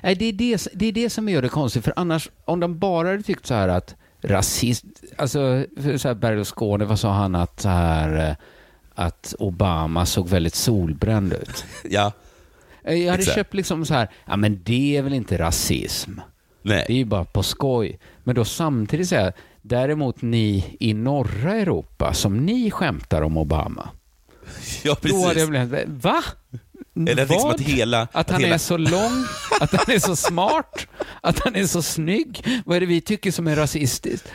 [0.04, 2.80] Nej, det är det, det är det som gör det konstigt, för annars, om de
[2.80, 4.86] bara hade tyckt så här att rasist,
[5.18, 8.36] alltså för så här Berlusconi, vad sa han att så här, eh,
[8.96, 11.66] att Obama såg väldigt solbränd ut?
[11.90, 12.12] Ja,
[12.84, 13.36] Eh, Jag hade Exakt.
[13.36, 16.12] köpt liksom så här, ja men det är väl inte rasism?
[16.62, 16.84] nej.
[16.88, 18.00] Det är ju bara på skoj.
[18.24, 23.90] Men då samtidigt säga, däremot ni i norra Europa, som ni skämtar om Obama.
[24.84, 25.38] Ja, Då hade precis.
[25.38, 26.24] jag blivit, va?
[27.08, 28.08] Eller att liksom att hela...
[28.12, 29.26] Att han hela, är så lång,
[29.60, 30.88] att han är så smart,
[31.22, 32.62] att han är så snygg.
[32.66, 34.28] Vad är det vi tycker som är rasistiskt?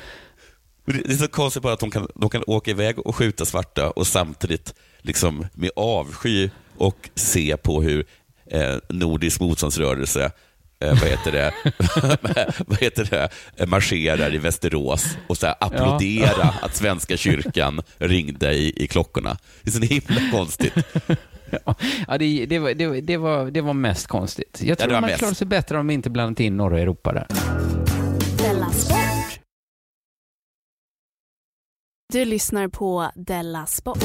[0.84, 3.90] Det är så konstigt bara att de kan, de kan åka iväg och skjuta svarta
[3.90, 8.06] och samtidigt liksom med avsky och se på hur
[8.50, 10.30] eh, nordisk motståndsrörelse
[10.80, 11.54] eh, vad heter det,
[12.66, 18.54] vad heter det, eh, marscherar i Västerås och så här applådera att Svenska kyrkan ringde
[18.54, 19.38] i, i klockorna.
[19.62, 20.74] Det är så himla konstigt.
[22.08, 24.58] Ja, det, det, var, det, var- det, var, det var mest konstigt.
[24.62, 25.18] Jag Ja, tror var man mest.
[25.18, 27.26] klarar sig bättre om vi inte blandat in norra Europa där.
[28.38, 29.40] Della Sport.
[32.12, 33.98] Du lyssnar på Della Sport.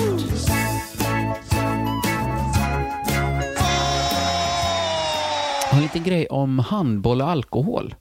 [5.72, 7.96] En liten grej om handboll och alkohol.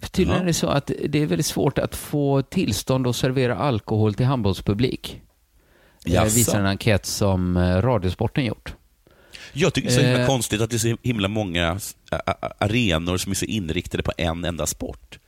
[0.00, 0.42] För tydligen Ja.
[0.42, 4.26] är det så att det är väldigt svårt att få tillstånd att servera alkohol till
[4.26, 5.20] handbollspublik.
[6.04, 6.36] Det Jaså?
[6.36, 8.74] visar en enkät som eh, Radiosporten gjort.
[9.52, 10.26] Jag tycker det är så himla Eh.
[10.26, 11.78] konstigt att det är så himla många
[12.58, 15.18] arenor som är så inriktade på en enda sport.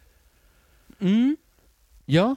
[1.01, 1.37] Mm.
[2.07, 2.37] Ja.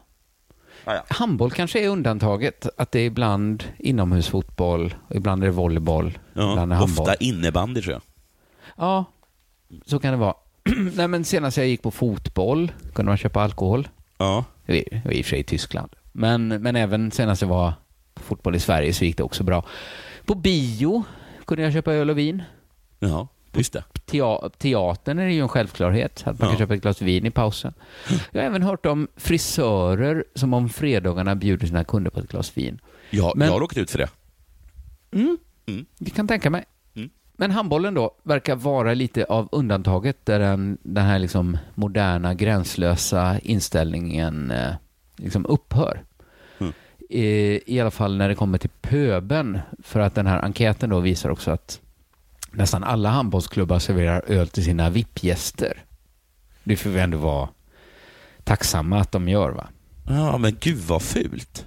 [0.85, 1.03] Ah, ja.
[1.09, 2.67] Handboll kanske är undantaget.
[2.77, 7.03] Att det är ibland inomhusfotboll, ibland är det volleyboll, ibland är det Ja, handboll.
[7.09, 8.01] ofta innebandy tror jag.
[8.77, 9.05] Ja,
[9.85, 10.33] så kan det vara.
[10.95, 13.87] Nej, men senast jag gick på fotboll kunde man köpa alkohol.
[14.17, 14.45] Ja.
[14.65, 15.91] Det var i och för sig i Tyskland.
[16.11, 17.73] Men, men även senast jag var
[18.13, 19.65] på fotboll i Sverige så gick det också bra.
[20.25, 21.03] På bio
[21.45, 22.43] kunde jag köpa öl och vin.
[22.99, 23.83] Ja, just det.
[24.05, 26.57] Tea- teatern är det ju en självklarhet, att man kan Ja.
[26.57, 27.73] köpa ett glas vin i pausen.
[28.31, 32.57] Jag har även hört om frisörer som om fredagarna bjuder sina kunder på ett glas
[32.57, 32.79] vin.
[33.09, 34.09] Jag, Men- jag har råkat ut för det.
[35.11, 35.37] Mm.
[35.65, 35.85] Mm.
[35.97, 36.65] Det kan tänka mig.
[36.95, 37.09] Mm.
[37.37, 43.39] Men handbollen då verkar vara lite av undantaget där den, den här liksom moderna gränslösa
[43.39, 44.73] inställningen eh,
[45.17, 46.03] liksom upphör.
[47.13, 47.25] Mm.
[47.25, 49.59] I, I alla fall när det kommer till pöben.
[49.83, 51.79] För att den här enkäten då visar också att
[52.51, 55.83] nästan alla handbollsklubbar serverar öl till sina VIP-gäster.
[56.63, 57.49] Det får vi ändå vara
[58.43, 59.67] tacksamma att de gör va?
[60.07, 61.65] Ja, men gud vad fult.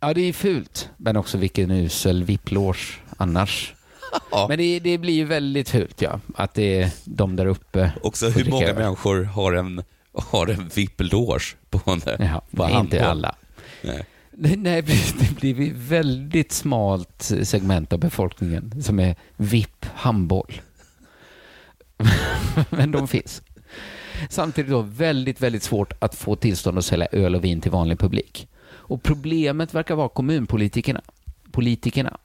[0.00, 0.90] Ja, det är fult.
[0.96, 3.74] Men också vilken usel VIP-loge annars.
[4.30, 4.46] Ja.
[4.48, 6.20] Men det, det blir ju väldigt fult, ja.
[6.34, 7.92] Att det är de där uppe.
[8.02, 8.74] Också hur många öl.
[8.74, 12.00] människor har en, har en VIP-loge på en
[12.50, 13.34] på inte alla.
[13.82, 14.06] Nej.
[14.36, 14.82] Nej,
[15.18, 20.60] det blir ett väldigt smalt segment av befolkningen som är VIP handboll.
[22.70, 23.42] Men de finns.
[24.30, 27.98] Samtidigt då väldigt, väldigt svårt att få tillstånd att sälja öl och vin till vanlig
[27.98, 28.48] publik.
[28.66, 31.00] Och problemet verkar vara kommunpolitikerna.
[31.52, 32.18] Politikerna.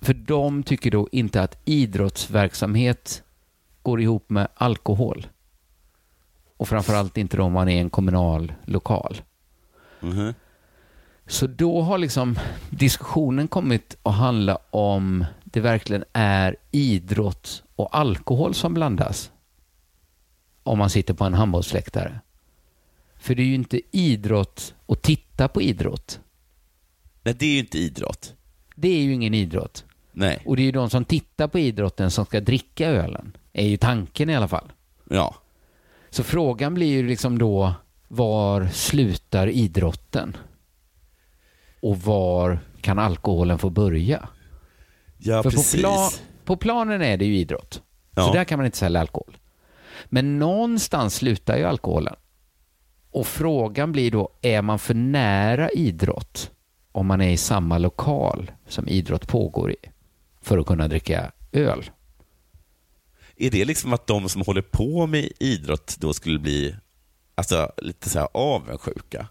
[0.00, 3.22] För de tycker då inte att idrottsverksamhet
[3.82, 5.26] går ihop med alkohol.
[6.56, 9.22] Och framförallt inte då om man är en kommunal lokal.
[10.00, 10.34] Mhm.
[11.26, 12.38] Så då har liksom
[12.70, 19.30] diskussionen kommit att handla om det verkligen är idrott och alkohol som blandas.
[20.62, 22.20] Om man sitter på en handbollsläktare.
[23.16, 26.20] För det är ju inte idrott att titta på idrott.
[27.22, 28.34] Nej, det är ju inte idrott.
[28.74, 29.84] Det är ju ingen idrott.
[30.12, 30.42] Nej.
[30.46, 33.36] Och det är ju de som tittar på idrotten som ska dricka ölen.
[33.52, 34.72] Är ju tanken i alla fall.
[35.10, 35.34] Ja.
[36.10, 37.74] Så frågan blir ju liksom då,
[38.08, 40.36] var slutar idrotten?
[41.86, 44.28] Och var kan alkoholen få börja?
[45.18, 45.82] Ja, För precis.
[45.82, 47.82] På, pla- på planen är det ju idrott.
[48.14, 48.26] Ja.
[48.26, 49.36] Så där kan man inte sälja alkohol.
[50.04, 52.14] Men någonstans slutar ju alkoholen.
[53.10, 56.50] Och frågan blir då, är man för nära idrott
[56.92, 59.76] om man är i samma lokal som idrott pågår i
[60.42, 61.90] för att kunna dricka öl?
[63.36, 66.76] Är det liksom att de som håller på med idrott då skulle bli
[67.34, 69.26] alltså, lite så här avundsjuka?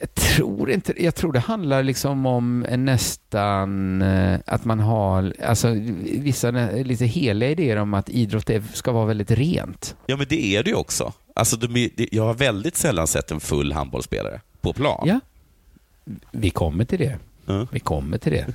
[0.00, 5.68] Jag tror inte Jag tror det handlar liksom om nästan eh, att man har alltså,
[6.02, 9.96] vissa lite heliga idéer om att idrott ska vara väldigt rent.
[10.06, 11.12] Ja, men det är det ju också.
[11.34, 15.08] Alltså, de, jag har väldigt sällan sett en full handbollsspelare på plan.
[15.08, 15.20] Ja.
[16.30, 17.18] Vi kommer till det.
[17.70, 18.46] Vi kommer till det.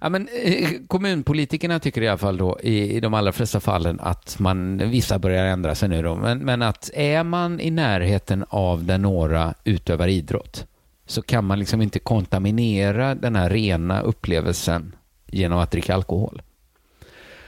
[0.00, 4.00] Ja, men, eh, kommunpolitikerna tycker i alla fall då i, i de allra flesta fallen
[4.00, 8.44] att man, vissa börjar ändra sig nu då, men, men att är man i närheten
[8.48, 10.66] av där några utövar idrott
[11.06, 14.94] så kan man liksom inte kontaminera den här rena upplevelsen
[15.26, 16.42] genom att dricka alkohol.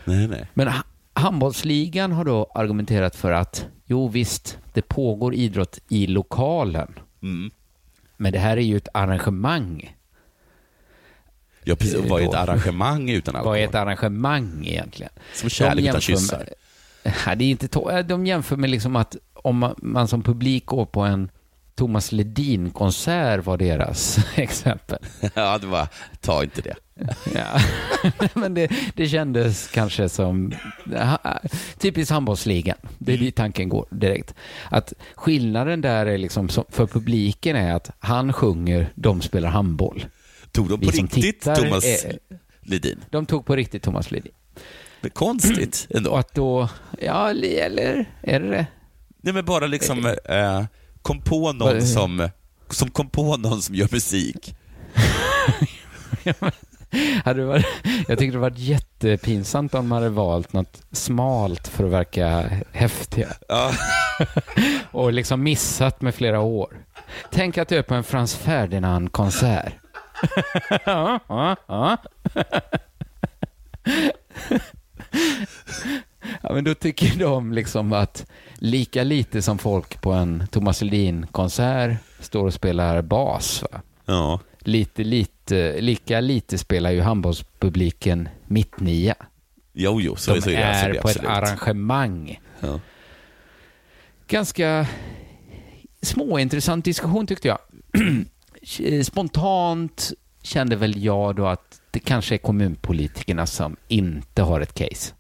[0.05, 0.47] Nej, nej.
[0.55, 6.99] Men ha- handbollsligan har då argumenterat för att jo visst, det pågår idrott i lokalen.
[7.23, 7.51] Mm.
[8.17, 9.96] Men det här är ju ett arrangemang.
[11.69, 12.11] Ja, precis.
[12.11, 13.53] Vad är ett arrangemang utan alkohol?
[13.53, 15.13] Vad är ett arrangemang egentligen?
[15.35, 16.49] Som kärlek utan kyssar.
[17.05, 20.67] Med, det är inte to- de jämför med liksom att om man, man som publik
[20.67, 21.31] går på en
[21.75, 24.99] Thomas Ledin-konsert var deras exempel.
[25.35, 25.89] ja, det var,
[26.21, 26.75] ta inte det.
[27.35, 27.61] Ja.
[28.35, 30.53] Men det, det kändes kanske som
[31.79, 32.77] typiskt handbollsligan.
[32.99, 34.35] Det är dit tanken går direkt.
[34.71, 40.07] Att skillnaden där är liksom som, för publiken är att han sjunger, de spelar handboll.
[40.57, 42.19] Tog de på riktigt tittar Thomas är-
[42.63, 43.05] Ledin?
[43.11, 44.33] De tog på riktigt Thomas Ledin.
[45.01, 46.11] Det är konstigt ändå.
[46.11, 46.69] Och att då,
[47.01, 48.67] ja, eller är det det?
[49.23, 50.65] Nej, men bara liksom eh,
[51.03, 52.29] kom på någon som,
[52.71, 54.57] som kom på någon som gör musik.
[57.25, 57.67] Hade varit,
[58.09, 63.29] jag tyckte det varit jättepinsamt om man hade valt något smalt för att verka häftiga.
[63.49, 63.73] Ja.
[64.91, 66.85] Och liksom missat med flera år.
[67.33, 69.73] Tänk att du är på en Frans Ferdinand-konsert.
[70.85, 71.97] Ja, ja, ja.
[76.43, 81.97] ja, men då tycker de liksom att lika lite som folk på en Thomas Ledin-konsert
[82.21, 83.81] står och spelar bas, va?
[84.05, 84.41] Ja.
[84.59, 89.15] Lite, lite, lika lite spelar ju handbollspubliken mittnia.
[89.73, 92.41] Jo, jo, så, De så är är så är det på ett arrangemang.
[92.61, 92.81] Ja.
[94.29, 94.87] Ganska
[96.03, 97.59] småintressant diskussion tyckte jag.
[99.05, 100.13] Spontant
[100.43, 105.15] kände väl jag då att det kanske är kommunpolitikerna som inte har ett case.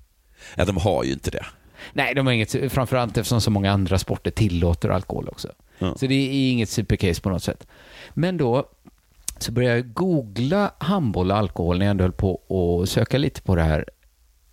[0.54, 1.46] Ja, de har ju inte det.
[1.92, 5.48] Nej, de har inget, framförallt eftersom så många andra sporter tillåter alkohol också.
[5.78, 5.94] Ja.
[5.96, 7.66] Så det är inget supercase på något sätt.
[8.14, 8.68] Men då
[9.38, 12.40] så började jag googla handboll och alkohol när jag ändå höll på
[12.82, 13.84] att söka lite på det här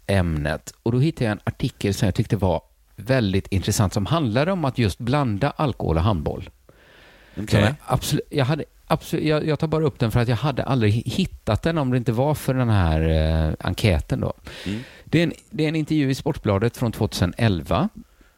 [0.07, 0.73] ämnet.
[0.83, 2.61] Och då hittade jag en artikel som jag tyckte var
[2.95, 6.49] väldigt intressant som handlade om att just blanda alkohol och handboll.
[7.35, 8.63] Som jag, absolut, jag, hade,
[8.93, 11.91] absolut, jag, jag tar bara upp den för att jag hade aldrig hittat den om
[11.91, 13.01] det inte var för den här
[13.49, 14.19] eh, enkäten.
[14.19, 14.33] Då.
[14.65, 14.79] Mm.
[15.05, 17.89] Det, är en, det är en intervju i Sportbladet från 2011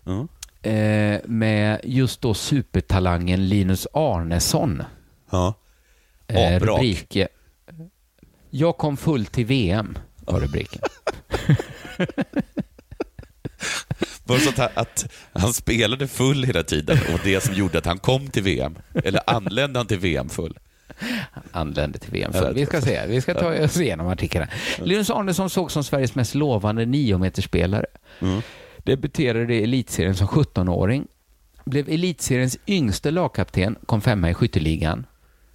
[0.04, 0.28] Ja.
[0.70, 4.84] eh, med just då supertalangen Linus Arnesson.
[5.30, 5.54] Ja.
[6.28, 7.18] Eh, rubrik,
[8.50, 10.82] Jag kom full till VM, var rubriken.
[14.26, 17.86] Var det så att, att han spelade full hela tiden och det som gjorde att
[17.86, 18.78] han kom till VM?
[18.94, 20.58] Eller anlände han till VM full?
[21.52, 22.32] anlände till VM.
[22.32, 24.48] Det Vi ska se, vi ska ta oss igenom artiklarna.
[24.78, 27.86] Linus Arnesson såg som Sveriges mest lovande niometerspelare.
[28.20, 28.42] Mm.
[28.78, 31.08] Debuterade i elitserien som 17-åring.
[31.66, 35.06] Blev elitseriens yngste lagkapten, kom femma i skytteligan.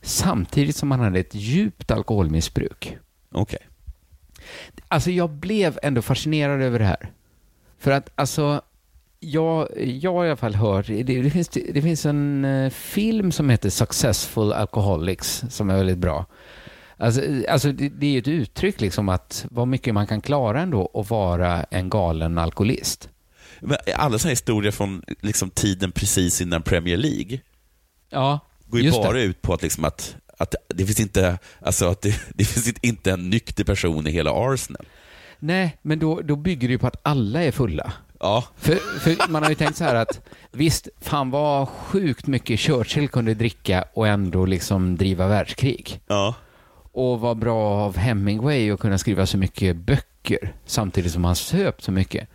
[0.03, 2.97] samtidigt som han hade ett djupt alkoholmissbruk.
[3.33, 3.59] Okej.
[4.89, 7.11] Alltså jag blev ändå fascinerad över det här.
[7.81, 8.61] För att alltså,
[9.21, 13.33] jag, jag har i alla fall hört, det, det, finns, det finns en eh, film
[13.33, 16.27] som heter Successful Alcoholics som är väldigt bra.
[16.97, 20.61] Alltså, alltså det, det är ju ett uttryck liksom att vad mycket man kan klara
[20.61, 23.09] ändå att vara en galen alkoholist.
[23.61, 27.41] Men alla sådana historier från liksom, tiden precis innan Premier League
[28.11, 29.23] Ja, går ju bara det.
[29.23, 33.11] ut på att, liksom, att, att det finns inte, alltså, att det, det finns inte
[33.11, 34.87] en nykter person i hela Arsenal.
[35.41, 37.93] Nej, men då, då bygger det ju på att alla är fulla.
[38.21, 38.45] Ja.
[38.57, 40.21] För, för man har ju tänkt så här att
[40.53, 46.01] visst, fan vad sjukt mycket Churchill kunde dricka och ändå liksom driva världskrig.
[46.07, 46.35] Ja.
[46.93, 51.83] Och vad bra av Hemingway att kunna skriva så mycket böcker samtidigt som han söp
[51.83, 52.29] så mycket.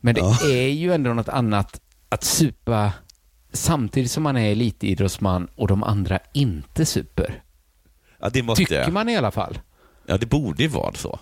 [0.00, 0.38] Men det Ja.
[0.50, 2.92] är ju ändå något annat att supa
[3.52, 7.42] samtidigt som man är elitidrottsman och de andra inte super.
[8.20, 9.58] Ja, det måste Tycker man i alla fall.
[10.06, 11.18] Ja, det borde ju vara så.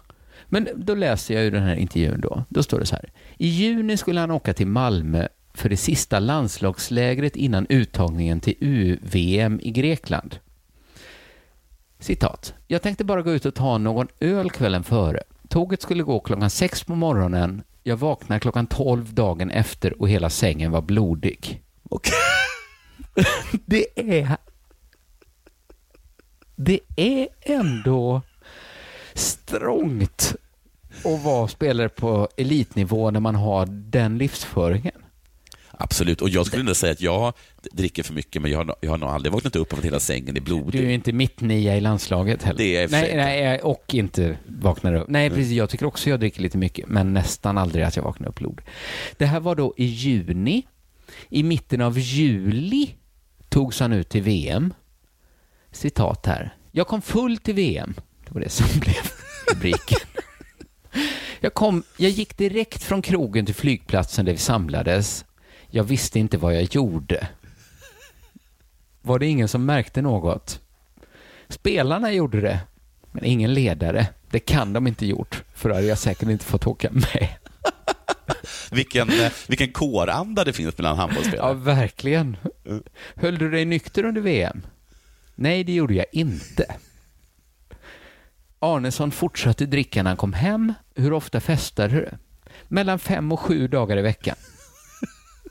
[0.47, 2.45] Men då läser jag ju den här intervjun då.
[2.49, 3.13] Då står det så här.
[3.39, 9.61] I juni skulle han åka till Malmö för det sista landslagslägret innan uttagningen till U-VM
[9.63, 10.39] i Grekland.
[11.99, 12.55] Citat.
[12.67, 15.23] Jag tänkte bara gå ut och ta någon öl kvällen före.
[15.49, 17.63] Tåget skulle gå klockan sex på morgonen.
[17.83, 21.63] Jag vaknade klockan tolv dagen efter och hela sängen var blodig.
[23.67, 24.37] det är...
[26.57, 28.23] Det är ändå
[29.15, 30.35] strångt
[31.05, 35.05] att vara spelare på elitnivå när man har den livsföringen.
[35.79, 37.33] Absolut, och jag skulle ändå säga att jag
[37.73, 40.01] dricker för mycket, men jag har, jag har nog aldrig vaknat upp av att hela
[40.01, 40.81] sängen är blodig.
[40.81, 42.59] Du är inte mittnia i landslaget heller.
[42.59, 45.09] Det är nej, nej, och inte vaknar upp.
[45.09, 45.53] Nej, precis.
[45.53, 48.61] Jag tycker också jag dricker lite mycket, men nästan aldrig att jag vaknar upp blod.
[49.17, 50.63] Det här var då i juni.
[51.29, 52.95] I mitten av juli
[53.49, 54.75] togs han ut till VM.
[55.73, 56.57] Citat här.
[56.71, 57.95] Jag kom full till VM.
[58.25, 59.11] Det var det som blev
[59.53, 60.09] rubriken.
[61.41, 65.25] Jag, kom, jag gick direkt från krogen till flygplatsen där vi samlades.
[65.71, 67.29] Jag visste inte vad jag gjorde.
[69.03, 70.61] Var det ingen som märkte något?
[71.49, 72.61] Spelarna gjorde det,
[73.13, 74.07] men ingen ledare.
[74.31, 77.29] Det kan de inte gjort, för då hade jag säkert inte fått åka med.
[78.71, 81.55] Vilken, eh, vilken kåranda det finns Ja, handbollsspelare.
[81.55, 82.37] verkligen.
[83.15, 84.67] Höll du dig nykter under VM?
[85.35, 86.75] Nej, det gjorde jag inte.
[88.65, 90.73] Arnesson fortsatte dricka när han kom hem.
[90.95, 92.09] Hur ofta festade du?
[92.69, 94.37] Mellan fem och sju dagar i veckan.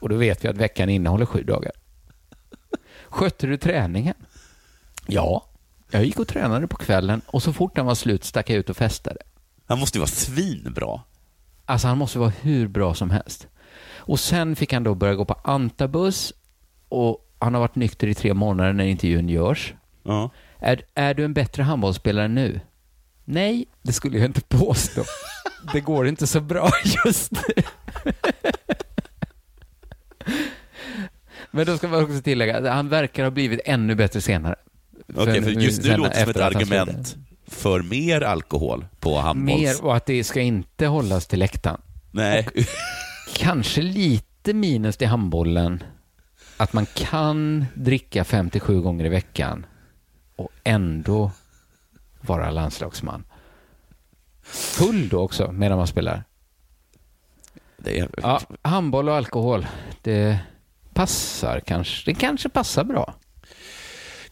[0.02, 1.72] Och då vet vi att veckan innehåller sju dagar.
[3.10, 4.16] Skötte du träningen?
[5.08, 5.46] Ja.
[5.92, 8.70] Jag gick och tränade på kvällen och så fort den var slut stack jag ut
[8.70, 9.20] och festade.
[9.66, 11.02] Han måste ju vara svinbra.
[11.66, 13.48] Alltså han måste vara hur bra som helst.
[13.96, 16.34] Och sen fick han då börja gå på antabus
[16.90, 19.74] och han har varit nykter i tre månader när intervjun görs.
[20.04, 20.30] Ja.
[20.60, 22.60] Är, är du en bättre handbollsspelare nu?
[23.26, 25.04] Nej, det skulle jag inte påstå.
[25.74, 26.72] Det går inte så bra
[27.06, 27.64] just nu.
[31.52, 34.56] Men då ska man också tillägga att han verkar ha blivit ännu bättre senare.
[35.16, 37.16] Okej, för just nu låter det som ett argument
[37.48, 39.62] för mer alkohol på handbolls...
[39.62, 41.82] Mer och att det ska inte hållas till läktaren.
[42.12, 42.48] Nej.
[43.36, 45.84] Kanske lite minus till handbollen.
[46.58, 49.66] Att man kan dricka 57 gånger i veckan
[50.36, 51.32] och ändå
[52.26, 53.24] vara landslagsman.
[54.44, 56.24] Full då också medan man spelar.
[57.78, 58.10] Det är...
[58.22, 59.68] Ja, handboll och alkohol,
[60.02, 60.40] det
[60.94, 62.12] passar kanske.
[62.12, 63.14] Det kanske passar bra.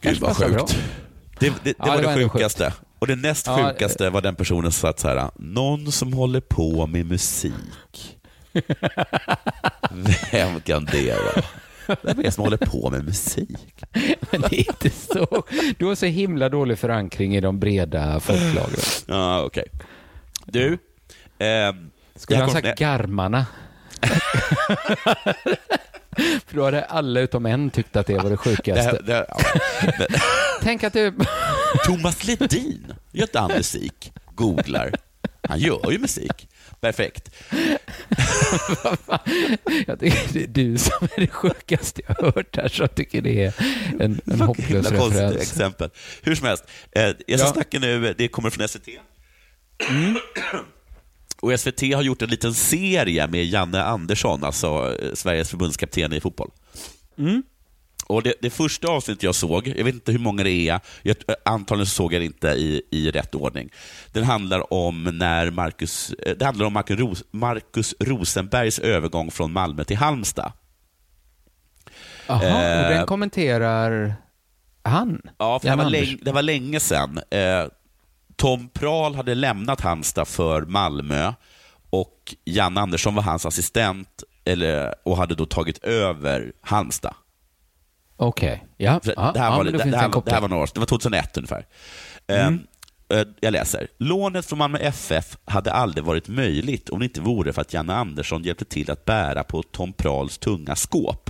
[0.01, 0.59] Gud vad passar bra.
[0.59, 0.77] sjukt.
[1.39, 2.73] Det, det, det Ja, var det det, var ändå sjukaste.
[2.99, 6.41] Och det näst Ja, sjukaste var den personen som satt så här, någon som håller
[6.41, 8.17] på med musik.
[10.31, 11.45] Vem kan det vara?
[12.01, 13.57] Vem är det som håller på med musik?
[14.31, 15.43] Men det är inte så.
[15.77, 18.79] Du har så himla dålig förankring i de breda folklagren.
[19.05, 19.65] Ja, okej.
[20.45, 20.77] Du,
[21.39, 23.45] ehm, Skulle jag han sagt garmarna?
[26.47, 29.01] För då hade alla utom en tyckt att det var det det sjukaste.
[29.03, 29.37] det här, ja.
[30.61, 31.13] Tänk att du...
[31.85, 34.13] Thomas Ledin, gör inte han musik?
[34.35, 34.91] Googlar.
[35.47, 36.47] Han gör ju musik.
[36.81, 37.31] Perfekt.
[39.87, 42.95] Jag tycker det är du som är det sjukaste jag har hört här, så jag
[42.95, 43.53] tycker det är
[43.99, 45.35] en, en hopplös referens.
[45.35, 45.89] exempel.
[46.21, 47.53] Hur som helst, eh, jag ska Ja.
[47.53, 48.87] snacka nu, det kommer från SVT.
[51.41, 56.19] Och SVT har gjort en liten serie med Janne Andersson, alltså eh, Sveriges förbundskapten i
[56.19, 56.51] fotboll.
[58.11, 61.15] Och det, det första avsnittet jag såg, jag vet inte hur många det är, jag,
[61.27, 63.69] eh, antagligen så såg jag det inte i, i rätt ordning.
[64.11, 69.51] Den handlar om när Marcus, eh, det handlar om Marcus, Ros, Marcus Rosenbergs övergång från
[69.51, 70.51] Malmö till Halmstad.
[72.27, 74.15] Jaha, och Eh, den kommenterar
[74.83, 75.21] Han?
[75.37, 77.19] Ja, för det, var länge, det var länge sedan.
[77.29, 77.65] Eh,
[78.35, 81.33] Tom Prahl hade lämnat Halmstad för Malmö
[81.89, 87.13] och Jan Andersson var hans assistent eller, och hade då tagit över Halmstad.
[88.23, 88.99] Okej, ja.
[89.03, 90.67] Så ja, det, här ja, var, det, det, det här, det här var några år
[90.67, 90.73] sedan.
[90.73, 91.65] Det var 2001 ungefär.
[92.27, 92.59] Mm.
[93.09, 93.87] Eh, eh, jag läser.
[93.97, 97.93] Lånet från Malmö FF hade aldrig varit möjligt om det inte vore för att Janne
[97.93, 101.29] Andersson hjälpte till att bära på Tom Prahls tunga skåp.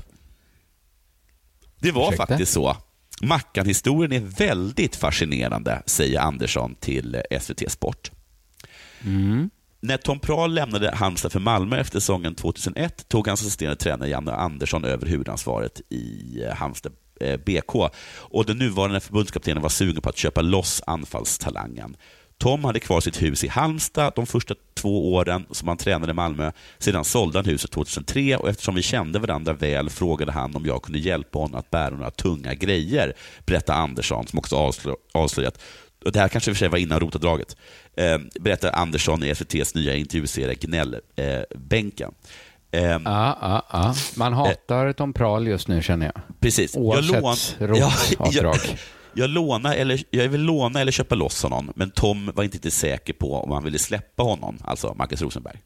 [1.80, 2.28] Det var Ursäkta?
[2.28, 2.78] faktiskt så.
[3.22, 8.12] Mackan-historien är väldigt fascinerande, säger Andersson till eh, SVT Sport.
[9.06, 9.50] Mm.
[9.84, 14.32] När Tom Prahl lämnade Halmstad för Malmö efter säsongen 2001 tog hans assisterande tränare Janne
[14.32, 17.76] Andersson över huvudansvaret i eh, Halmstad eh, BK.
[18.16, 21.96] Och den nuvarande förbundskaptenen var sugen på att köpa loss anfallstalangen.
[22.38, 26.14] Tom hade kvar sitt hus i Halmstad de första två åren som han tränade i
[26.14, 26.52] Malmö.
[26.78, 30.82] Sedan sålde han huset 2003 och eftersom vi kände varandra väl frågade han om jag
[30.82, 33.14] kunde hjälpa honom att bära några tunga grejer,
[33.46, 34.72] berättar Andersson som också
[35.14, 35.62] avslöjat
[36.06, 37.56] och det här kanske i och för sig var innan rotadraget,
[37.97, 42.12] eh, berättar Andersson i SVTs nya intervjuserie Gnällbänken.
[42.72, 42.99] Eh, Ja,
[43.41, 43.95] ja, ja.
[44.16, 46.22] Man hatar Tom Prahl just nu känner jag.
[46.39, 46.76] Precis.
[46.78, 47.12] Oavsett
[47.60, 48.58] jag, lån, jag, rotavdrag.
[49.14, 52.74] jag, låna eller, jag vill låna eller köpa loss honom, men Tom var inte riktigt
[52.74, 55.60] säker på om han ville släppa honom, alltså Marcus Rosenberg.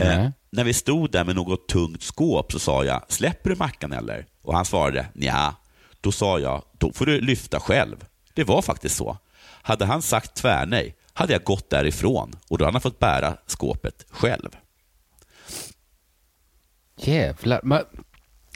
[0.00, 3.92] Eh, när vi stod där med något tungt skåp så sa jag, släpper du Mackan
[3.92, 4.26] eller?
[4.42, 5.54] Och han svarade, ja.
[6.00, 7.96] Då sa jag, då får du lyfta själv.
[8.34, 9.18] Det var faktiskt så.
[9.66, 14.06] Hade han sagt tvärnej hade jag gått därifrån och då hade han fått bära skåpet
[14.10, 14.48] själv.
[16.96, 17.60] Jävlar.
[17.62, 17.82] Men,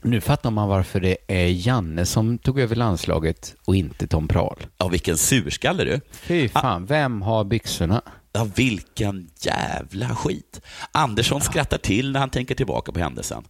[0.02, 4.66] nu fattar man varför det är Janne som tog över landslaget och inte Tom Prahl.
[4.78, 6.00] Ja, vilken surskalle du.
[6.10, 8.02] Fy fan, vem har byxorna?
[8.32, 10.60] Ja, vilken jävla skit.
[10.92, 13.44] Andersson skrattar till när han tänker tillbaka på händelsen.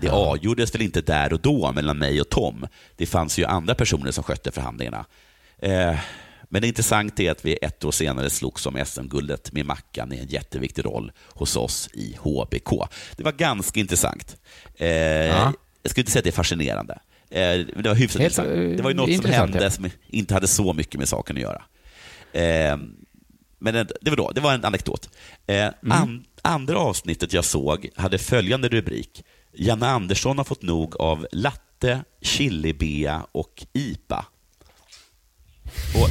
[0.00, 2.66] Det avgjordes väl inte där och då mellan mig och Tom.
[2.96, 5.04] Det fanns ju andra personer som skötte förhandlingarna.
[5.58, 5.98] Eh,
[6.52, 10.18] men det intressanta är att vi ett år senare slogs om SM-guldet med Mackan i
[10.18, 12.70] en jätteviktig roll hos oss i HBK.
[13.16, 14.36] Det var ganska intressant.
[14.76, 16.98] Eh, Jag skulle inte säga att det är fascinerande.
[17.30, 18.48] Eh, det var hyfsat Helt, intressant.
[18.48, 19.70] eh, Det var ju något som hände ja.
[19.70, 21.62] som inte hade så mycket med saken att göra.
[22.32, 22.76] Eh,
[23.58, 25.10] men det, det var då, det var en anekdot.
[25.46, 29.24] Eh, an, andra avsnittet jag såg hade följande rubrik.
[29.54, 34.26] Janne Andersson har fått nog av latte, chilibea och IPA.
[35.94, 36.08] Och,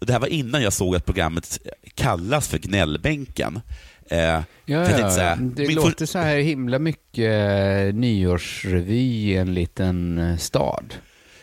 [0.00, 1.58] och det här var innan jag såg att programmet
[1.94, 3.60] kallas för Gnällbänken.
[4.10, 7.32] Eh, Ja, ja, så här, det låter för- så här himla mycket
[7.88, 10.94] eh, nyårsrevy i en liten eh, stad.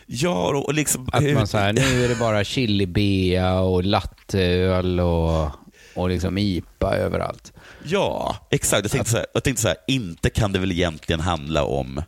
[0.06, 1.10] Ja, och liksom...
[1.14, 5.50] Att man så här, nu är det bara chilibea och latteöl och,
[5.96, 7.54] och liksom IPA överallt.
[7.84, 8.84] Ja, exakt.
[8.84, 12.02] Jag tänkte, så här, jag tänkte så här, inte kan det väl egentligen handla om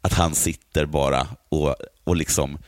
[0.00, 1.74] att han sitter bara och,
[2.04, 2.58] och liksom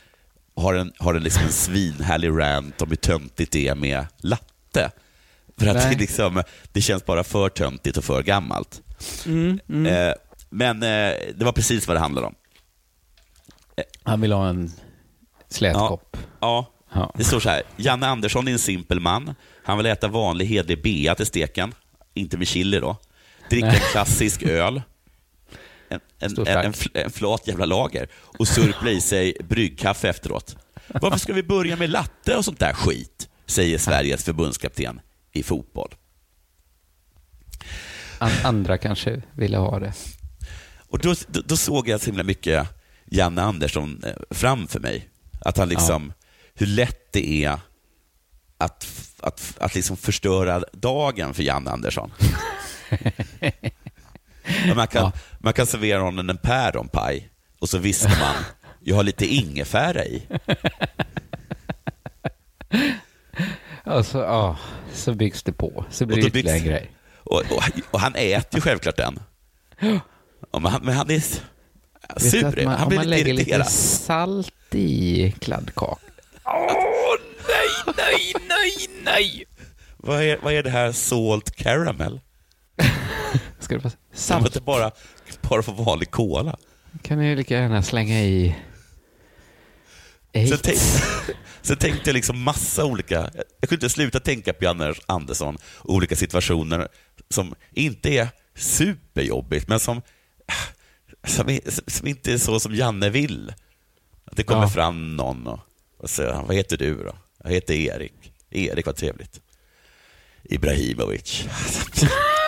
[0.61, 4.91] har en, har en, liksom en svinhärlig rant om hur töntigt det är med latte.
[5.57, 8.81] För att det, liksom, det känns bara för töntigt och för gammalt.
[9.25, 9.85] Mm, mm.
[9.85, 10.13] Eh,
[10.49, 12.35] men eh, det var precis vad det handlade om.
[14.03, 14.71] Han vill ha en
[15.49, 16.17] slät kopp.
[16.39, 17.11] Ja, Ja.
[17.17, 17.63] det står så här.
[17.77, 19.35] Janne Andersson är en simpel man.
[19.63, 21.73] Han vill äta vanlig hedlig bea till steken.
[22.13, 22.97] Inte med chili då.
[23.49, 24.81] Dricka en klassisk öl.
[25.91, 28.07] En, en, en, en, fl- en flat jävla lager.
[28.13, 30.55] Och surpla i sig bryggkaffe efteråt.
[30.87, 33.29] Varför ska vi börja med latte och sånt där skit?
[33.45, 35.95] Säger Sveriges förbundskapten i fotboll.
[38.17, 39.93] An- andra kanske ville ha det.
[40.89, 42.67] Och då, då, då såg jag så himla mycket
[43.05, 45.09] Janne Andersson eh, framför mig.
[45.45, 46.13] Att han liksom,
[46.53, 47.59] hur lätt det är
[48.57, 48.87] att,
[49.19, 52.11] att, att liksom förstöra dagen för Janne Andersson.
[54.67, 57.29] Ja, man, kan, man kan servera honom en päronpaj
[57.59, 58.35] och så viskar man,
[58.79, 60.23] jag har lite ingefära i.
[63.83, 64.57] Alltså, ja,
[64.93, 65.85] så byggs det på.
[65.89, 66.91] Så blir Och det ytterligare en grej.
[67.23, 69.19] Och, och, och han äter ju självklart den.
[70.51, 71.19] Ja, men, han, men han är
[72.17, 72.63] sur.
[72.65, 73.59] man, han om blir man lite lägger irriterad.
[73.59, 76.09] lite salt i kladdkakan.
[76.45, 77.15] Åh,
[77.47, 79.45] nej, nej, nej, nej!
[79.97, 82.19] Vad är, vad är det här salt caramel?
[83.61, 84.45] Ska det vara Kan salt?
[84.45, 84.91] inte bara,
[85.41, 86.57] bara få vanlig cola?
[87.01, 88.55] kan ni lika gärna slänga i...
[90.33, 90.63] Sen, Eight.
[90.63, 90.77] tänk,
[91.61, 93.15] sen tänkte jag liksom massa olika...
[93.59, 96.87] Jag kunde inte sluta tänka på Janne Andersson och olika situationer
[97.29, 100.01] som inte är superjobbigt, men som,
[101.27, 101.59] som, är,
[101.91, 103.53] som inte är så som Janne vill.
[104.25, 104.69] Att det kommer Ja.
[104.69, 105.59] fram någon och,
[105.97, 107.15] och säger, vad heter du då?
[107.43, 108.33] Jag heter Erik.
[108.49, 109.41] Erik, vad trevligt.
[110.43, 111.45] Ibrahimovic.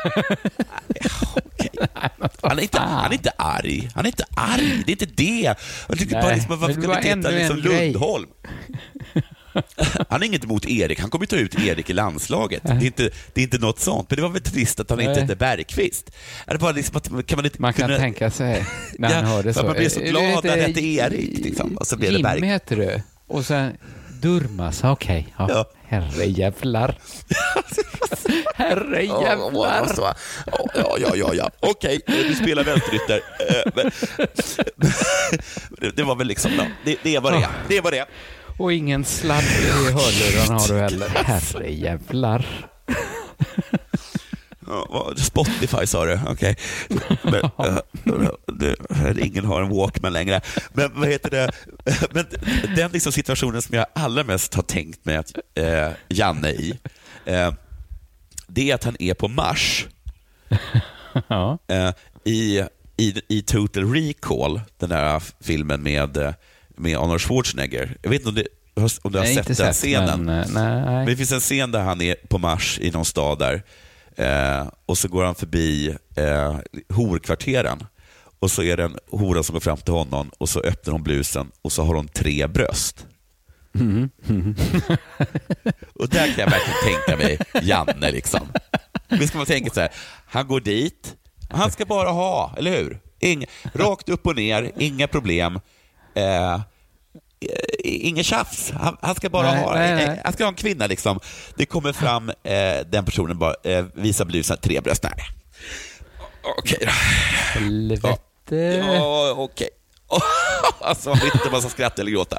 [2.41, 3.89] Han är, inte, han är inte arg.
[3.95, 4.83] Han är inte arg.
[4.85, 5.55] Det är inte det.
[5.89, 7.57] Jag tycker bara liksom, varför det ska vi titta liksom.
[7.57, 8.29] Lundholm?
[10.09, 10.99] Han har inget emot Erik.
[10.99, 12.63] Han kommer ta ut Erik i landslaget.
[12.63, 14.09] Det är, inte, det är inte något sånt.
[14.09, 15.21] Men det var väl trist att han inte Nej.
[15.21, 16.11] hette Bergqvist.
[16.47, 18.65] Är det bara liksom att, kan man inte Man kan kunna, tänka sig
[18.97, 19.63] när han Ja, hörde så.
[19.63, 21.39] Man blir så glad när han hette Erik.
[21.45, 22.45] Liksom, och så blev det Jimmy Berg.
[22.45, 23.01] heter du.
[23.27, 23.77] Och sen
[24.23, 25.33] Durmas, okej.
[25.39, 25.47] Ja.
[25.49, 25.65] Ja.
[25.87, 26.95] Herrejävlar.
[28.55, 29.87] Herrejävlar.
[29.97, 30.15] Ja,
[30.75, 31.49] ja, ja, ja, ja.
[31.59, 33.21] Okej, du spelar vänsterytter.
[33.39, 33.71] Eh,
[35.95, 37.47] Det- var väl liksom, ja, det, det vad det.
[37.67, 38.05] Det vad det.
[38.59, 41.07] Och ingen sladd i hörlurarna har du heller.
[41.25, 42.45] Herrejävlar.
[45.17, 46.55] Spotify sa du, okej.
[47.23, 47.43] Men,
[49.07, 50.41] eh, Ingen har en Walkman längre.
[50.73, 51.51] Men vad heter det?
[52.11, 52.25] Men
[52.75, 56.79] den liksom situationen som jag allra mest har tänkt mig att eh, Janne i,
[57.25, 57.53] eh,
[58.47, 59.87] det är att han är på Mars.
[61.67, 61.91] Eh,
[62.23, 62.63] i,
[62.97, 66.33] i, I Total Recall, den där filmen med, eh,
[66.75, 67.97] med Arnold Schwarzenegger.
[68.01, 68.47] Jag vet inte om, det,
[69.01, 70.23] om du har Nej, sett den sett, scenen?
[70.25, 70.81] men, eh, nej.
[70.85, 73.63] Men det finns en scen där han är på Mars i någon stad där
[74.17, 76.57] eh, och så går han förbi eh,
[76.89, 77.85] horkvarteren
[78.39, 81.03] och så är det en hora som går fram till honom och så öppnar hon
[81.03, 83.05] blusen och så har hon tre bröst.
[83.75, 84.09] Mm.
[85.93, 88.11] Och där kan jag verkligen tänka mig Janne.
[88.11, 88.41] liksom.
[89.09, 89.89] Visst ska man tänka så här,
[90.25, 91.15] han går dit,
[91.49, 92.99] han ska bara ha, eller hur?
[93.19, 95.59] Ing, rakt upp och ner, inga problem.
[96.15, 96.61] Eh,
[97.83, 98.71] Inget tjafs.
[98.71, 100.05] Han, han ska bara Nej, ha nej, nej.
[100.05, 100.87] eh, Han ska ha en kvinna.
[100.87, 101.19] liksom.
[101.55, 105.03] Det kommer fram, eh, den personen bara eh, visar blusen, tre bröst.
[105.03, 105.13] Nej.
[106.57, 106.91] Okej då.
[107.59, 108.17] Helvete.
[108.95, 109.69] Ja, okej.
[110.81, 112.37] Alltså, man vet inte om man ska skratta eller gråta.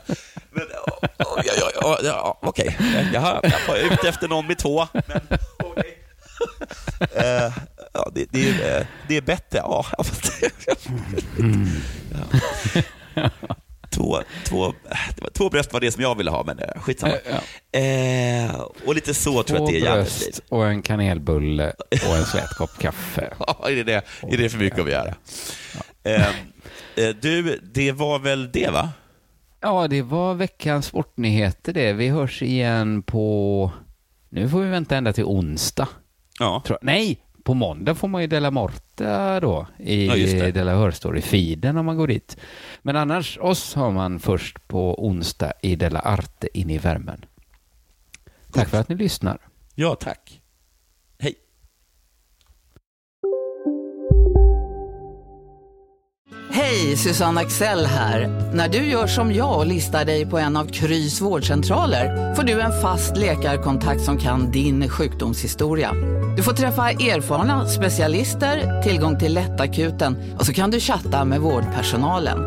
[0.50, 2.76] Men, ja, ja, ja, ja, ja, okej.
[3.12, 4.86] Jag var ute efter någon med två.
[4.92, 5.20] Men,
[5.64, 5.98] okej.
[7.14, 7.52] Eh,
[7.92, 9.58] ja, det, det, är, eh, det är bättre.
[9.58, 10.32] Ja, fast,
[13.14, 13.30] ja.
[13.94, 14.74] Två, två,
[15.32, 17.14] två bröst var det som jag ville ha, men eh, skitsamma.
[17.72, 19.92] Eh, och lite så tror jag Två att det är liv.
[19.92, 21.72] bröst och en kanelbulle
[22.08, 23.34] och en svett kopp kaffe.
[23.38, 25.14] Ja, är det, det, är det för mycket att begära?
[26.04, 26.28] Eh,
[26.96, 28.90] eh, du, det var väl det va?
[29.60, 31.92] Ja, det var veckans sportnyheter det.
[31.92, 33.70] Vi hörs igen på...
[34.28, 35.88] Nu får vi vänta ända till onsdag.
[36.38, 36.62] Ja.
[36.66, 36.78] Tror...
[36.82, 40.50] Nej, på måndag får man ju Della Morta då i Ja.
[40.52, 42.36] Della Hörstory-feeden om man går dit.
[42.82, 47.24] Men annars, oss har man först på onsdag i Della Arte in i värmen.
[48.52, 49.38] Tack för att ni lyssnar.
[49.74, 50.40] Ja, tack.
[56.56, 58.50] Hej, Susanne Axel här.
[58.54, 62.60] När du gör som jag och listar dig på en av Krys vårdcentraler får du
[62.60, 65.92] en fast läkarkontakt som kan din sjukdomshistoria.
[66.36, 72.38] Du får träffa erfarna specialister, tillgång till lättakuten och så kan du chatta med vårdpersonalen.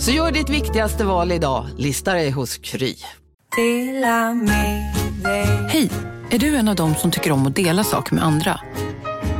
[0.00, 2.94] Så gör ditt viktigaste val idag, lista dig hos Kry.
[5.68, 5.90] Hej!
[6.30, 8.60] Är du en av dem som tycker om att dela saker med andra?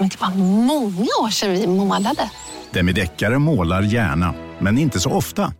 [0.00, 0.34] Men typ, det var
[0.64, 2.30] många år sedan vi målade.
[2.70, 5.52] Demideckare målar gärna, men inte så ofta.